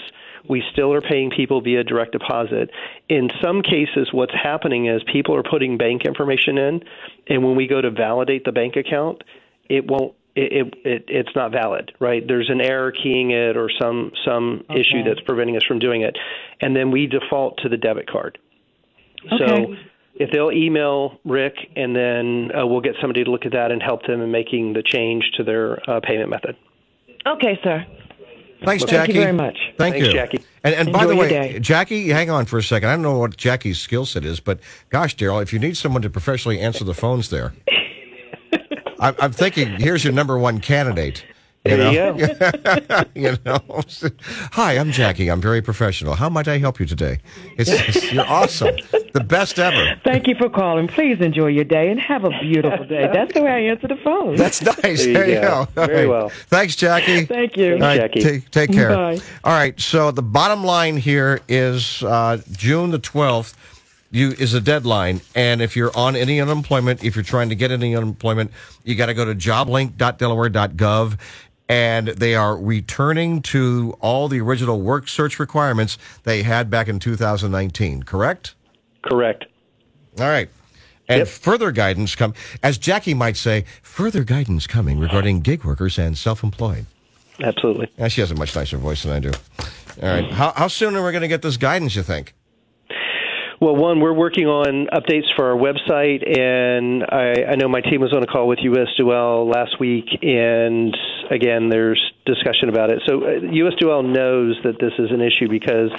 We 0.48 0.62
still 0.72 0.92
are 0.92 1.00
paying 1.00 1.30
people 1.30 1.60
via 1.60 1.84
direct 1.84 2.12
deposit. 2.12 2.70
In 3.08 3.30
some 3.42 3.62
cases, 3.62 4.08
what's 4.12 4.34
happening 4.34 4.86
is 4.86 5.02
people 5.12 5.34
are 5.34 5.42
putting 5.42 5.78
bank 5.78 6.02
information 6.04 6.58
in, 6.58 6.80
and 7.28 7.44
when 7.44 7.56
we 7.56 7.66
go 7.66 7.80
to 7.80 7.90
validate 7.90 8.44
the 8.44 8.52
bank 8.52 8.76
account, 8.76 9.22
it 9.68 9.86
won't 9.86 10.14
it, 10.34 10.74
it, 10.84 11.04
it's 11.08 11.34
not 11.34 11.50
valid, 11.50 11.92
right? 11.98 12.22
There's 12.26 12.48
an 12.48 12.60
error 12.60 12.92
keying 12.92 13.32
it 13.32 13.56
or 13.56 13.68
some 13.80 14.12
some 14.24 14.64
okay. 14.70 14.80
issue 14.80 15.02
that's 15.04 15.20
preventing 15.20 15.56
us 15.56 15.64
from 15.66 15.78
doing 15.78 16.02
it, 16.02 16.16
and 16.60 16.76
then 16.76 16.90
we 16.90 17.06
default 17.06 17.58
to 17.62 17.68
the 17.68 17.76
debit 17.76 18.08
card. 18.08 18.38
Okay. 19.26 19.46
So 19.46 19.74
if 20.14 20.30
they'll 20.30 20.52
email 20.52 21.18
Rick, 21.24 21.54
and 21.76 21.94
then 21.94 22.50
uh, 22.56 22.66
we'll 22.66 22.80
get 22.80 22.94
somebody 23.00 23.24
to 23.24 23.30
look 23.30 23.46
at 23.46 23.52
that 23.52 23.70
and 23.72 23.82
help 23.82 24.06
them 24.06 24.20
in 24.20 24.30
making 24.30 24.74
the 24.74 24.82
change 24.82 25.30
to 25.36 25.44
their 25.44 25.78
uh, 25.88 26.00
payment 26.00 26.30
method. 26.30 26.56
Okay, 27.26 27.58
sir. 27.62 27.84
Thanks, 28.64 28.82
Thank 28.84 28.90
Jackie. 28.90 29.12
you 29.12 29.20
very 29.20 29.32
much. 29.32 29.56
Thank 29.76 29.94
Thanks, 29.94 30.08
you, 30.08 30.12
Jackie. 30.12 30.44
And, 30.64 30.74
and 30.74 30.92
by 30.92 31.06
the 31.06 31.14
way, 31.14 31.28
day. 31.28 31.58
Jackie, 31.60 32.08
hang 32.08 32.30
on 32.30 32.44
for 32.44 32.58
a 32.58 32.62
second. 32.62 32.88
I 32.88 32.92
don't 32.92 33.02
know 33.02 33.18
what 33.18 33.36
Jackie's 33.36 33.78
skill 33.78 34.04
set 34.04 34.24
is, 34.24 34.40
but 34.40 34.58
gosh, 34.90 35.16
Darryl, 35.16 35.40
if 35.42 35.52
you 35.52 35.58
need 35.58 35.76
someone 35.76 36.02
to 36.02 36.10
professionally 36.10 36.58
answer 36.60 36.84
the 36.84 36.94
phones 36.94 37.30
there, 37.30 37.54
I'm, 39.00 39.14
I'm 39.20 39.32
thinking 39.32 39.68
here's 39.80 40.02
your 40.02 40.12
number 40.12 40.36
one 40.38 40.60
candidate. 40.60 41.24
You 41.68 41.76
There 41.76 41.92
know? 41.92 42.16
you 42.16 42.34
go. 42.34 43.02
you 43.14 43.36
know. 43.44 43.82
Hi, 44.52 44.78
I'm 44.78 44.90
Jackie. 44.92 45.28
I'm 45.30 45.40
very 45.40 45.60
professional. 45.60 46.14
How 46.14 46.28
might 46.28 46.48
I 46.48 46.58
help 46.58 46.80
you 46.80 46.86
today? 46.86 47.18
It's, 47.56 47.68
it's- 47.70 48.12
you're 48.12 48.24
awesome, 48.26 48.74
the 49.12 49.20
best 49.24 49.58
ever. 49.58 50.00
Thank 50.04 50.26
you 50.28 50.34
for 50.34 50.48
calling. 50.48 50.88
Please 50.88 51.20
enjoy 51.20 51.48
your 51.48 51.64
day 51.64 51.90
and 51.90 52.00
have 52.00 52.24
a 52.24 52.30
beautiful 52.40 52.84
day. 52.86 53.10
That's 53.12 53.34
the 53.34 53.42
way 53.42 53.50
I 53.50 53.58
answer 53.70 53.88
the 53.88 53.96
phone. 53.96 54.36
That's 54.36 54.62
nice. 54.62 55.04
There 55.04 55.08
you 55.08 55.12
There 55.14 55.28
you 55.28 55.40
go. 55.40 55.68
go. 55.74 55.86
Very 55.86 56.06
right. 56.06 56.08
well. 56.08 56.28
Thanks, 56.48 56.74
Jackie. 56.76 57.26
Thank 57.26 57.56
you. 57.56 57.74
All 57.74 57.80
right, 57.80 58.00
Jackie. 58.00 58.20
Take, 58.20 58.50
take 58.50 58.72
care. 58.72 58.88
Bye. 58.90 59.18
All 59.44 59.52
right. 59.52 59.78
So 59.78 60.10
the 60.10 60.22
bottom 60.22 60.64
line 60.64 60.96
here 60.96 61.40
is 61.48 62.02
uh, 62.02 62.38
June 62.52 62.90
the 62.90 62.98
twelfth. 62.98 63.56
You 64.10 64.30
is 64.30 64.54
a 64.54 64.60
deadline, 64.62 65.20
and 65.34 65.60
if 65.60 65.76
you're 65.76 65.94
on 65.94 66.16
any 66.16 66.40
unemployment, 66.40 67.04
if 67.04 67.14
you're 67.14 67.22
trying 67.22 67.50
to 67.50 67.54
get 67.54 67.70
any 67.70 67.94
unemployment, 67.94 68.52
you 68.82 68.94
got 68.94 69.06
to 69.06 69.14
go 69.14 69.26
to 69.26 69.34
joblink.delaware.gov, 69.34 71.18
and 71.68 72.08
they 72.08 72.34
are 72.34 72.56
returning 72.56 73.42
to 73.42 73.96
all 74.00 74.28
the 74.28 74.40
original 74.40 74.80
work 74.80 75.08
search 75.08 75.38
requirements 75.38 75.98
they 76.24 76.42
had 76.42 76.70
back 76.70 76.88
in 76.88 76.98
2019. 76.98 78.02
Correct? 78.04 78.54
Correct. 79.02 79.44
All 80.18 80.26
right. 80.28 80.48
And 81.08 81.20
Yep. 81.20 81.28
further 81.28 81.70
guidance 81.70 82.14
come, 82.14 82.34
as 82.62 82.76
Jackie 82.76 83.14
might 83.14 83.36
say, 83.36 83.64
further 83.82 84.24
guidance 84.24 84.66
coming 84.66 84.98
regarding 84.98 85.40
gig 85.40 85.64
workers 85.64 85.98
and 85.98 86.16
self-employed. 86.18 86.86
Absolutely. 87.40 87.88
Yeah, 87.96 88.08
she 88.08 88.20
has 88.20 88.30
a 88.30 88.34
much 88.34 88.54
nicer 88.54 88.76
voice 88.78 89.04
than 89.04 89.12
I 89.12 89.20
do. 89.20 89.30
All 90.02 90.08
right. 90.08 90.30
How, 90.32 90.52
how 90.54 90.68
soon 90.68 90.96
are 90.96 91.04
we 91.04 91.12
going 91.12 91.22
to 91.22 91.28
get 91.28 91.40
this 91.42 91.56
guidance, 91.56 91.94
you 91.96 92.02
think? 92.02 92.34
Well, 93.60 93.74
one, 93.74 93.98
we're 93.98 94.14
working 94.14 94.46
on 94.46 94.86
updates 94.86 95.34
for 95.34 95.50
our 95.50 95.58
website, 95.58 96.22
and 96.22 97.02
I, 97.02 97.52
I 97.52 97.56
know 97.56 97.66
my 97.66 97.80
team 97.80 98.00
was 98.00 98.12
on 98.14 98.22
a 98.22 98.26
call 98.26 98.46
with 98.46 98.60
US 98.62 98.86
Duel 98.96 99.48
last 99.48 99.80
week, 99.80 100.06
and 100.22 100.96
again, 101.28 101.68
there's 101.68 102.00
discussion 102.24 102.68
about 102.68 102.92
it. 102.92 103.02
So, 103.04 103.24
uh, 103.24 103.40
USDOL 103.50 104.14
knows 104.14 104.56
that 104.62 104.78
this 104.78 104.92
is 105.00 105.10
an 105.10 105.20
issue 105.20 105.48
because 105.48 105.90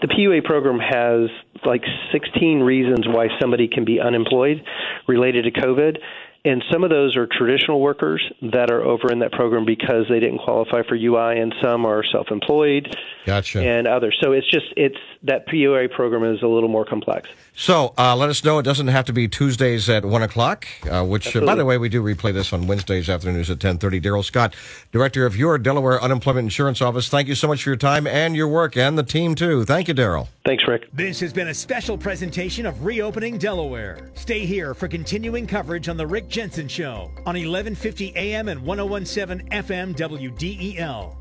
the 0.00 0.06
PUA 0.06 0.44
program 0.44 0.78
has 0.78 1.30
like 1.66 1.82
16 2.12 2.60
reasons 2.60 3.08
why 3.08 3.26
somebody 3.40 3.66
can 3.66 3.84
be 3.84 3.98
unemployed 3.98 4.62
related 5.08 5.52
to 5.52 5.60
COVID. 5.60 5.98
And 6.44 6.64
some 6.72 6.84
of 6.84 6.90
those 6.90 7.16
are 7.16 7.26
traditional 7.26 7.80
workers 7.80 8.22
that 8.40 8.70
are 8.70 8.82
over 8.82 9.12
in 9.12 9.18
that 9.18 9.32
program 9.32 9.66
because 9.66 10.06
they 10.08 10.20
didn't 10.20 10.38
qualify 10.38 10.82
for 10.82 10.94
UI, 10.94 11.38
and 11.38 11.54
some 11.60 11.84
are 11.84 12.02
self-employed 12.02 12.96
Gotcha. 13.26 13.60
and 13.60 13.86
others. 13.86 14.16
So 14.22 14.32
it's 14.32 14.50
just 14.50 14.66
it's 14.76 14.96
that 15.22 15.46
PUA 15.46 15.90
program 15.92 16.24
is 16.34 16.42
a 16.42 16.46
little 16.46 16.70
more 16.70 16.86
complex. 16.86 17.28
So 17.54 17.92
uh, 17.98 18.16
let 18.16 18.30
us 18.30 18.42
know. 18.42 18.58
It 18.58 18.62
doesn't 18.62 18.88
have 18.88 19.04
to 19.06 19.12
be 19.12 19.28
Tuesdays 19.28 19.90
at 19.90 20.02
1 20.02 20.22
o'clock, 20.22 20.66
uh, 20.90 21.04
which, 21.04 21.36
uh, 21.36 21.44
by 21.44 21.54
the 21.54 21.66
way, 21.66 21.76
we 21.76 21.90
do 21.90 22.02
replay 22.02 22.32
this 22.32 22.54
on 22.54 22.66
Wednesdays 22.66 23.10
afternoons 23.10 23.50
at 23.50 23.56
1030. 23.56 24.00
Darryl 24.00 24.24
Scott, 24.24 24.56
Director 24.92 25.26
of 25.26 25.36
your 25.36 25.58
Delaware 25.58 26.02
Unemployment 26.02 26.44
Insurance 26.44 26.80
Office. 26.80 27.10
Thank 27.10 27.28
you 27.28 27.34
so 27.34 27.48
much 27.48 27.64
for 27.64 27.68
your 27.68 27.76
time 27.76 28.06
and 28.06 28.34
your 28.34 28.48
work 28.48 28.78
and 28.78 28.96
the 28.96 29.02
team, 29.02 29.34
too. 29.34 29.66
Thank 29.66 29.88
you, 29.88 29.94
Darryl. 29.94 30.28
Thanks, 30.46 30.66
Rick. 30.66 30.88
This 30.94 31.20
has 31.20 31.34
been 31.34 31.48
a 31.48 31.54
special 31.54 31.98
presentation 31.98 32.64
of 32.64 32.82
Reopening 32.82 33.36
Delaware. 33.36 34.10
Stay 34.14 34.46
here 34.46 34.72
for 34.72 34.88
continuing 34.88 35.46
coverage 35.46 35.90
on 35.90 35.98
The 35.98 36.06
Rick 36.06 36.29
Jensen 36.30 36.68
Show 36.68 37.10
on 37.26 37.34
1150 37.34 38.14
AM 38.14 38.48
and 38.48 38.62
1017 38.62 39.48
FM 39.50 39.96
WDEL. 39.96 41.19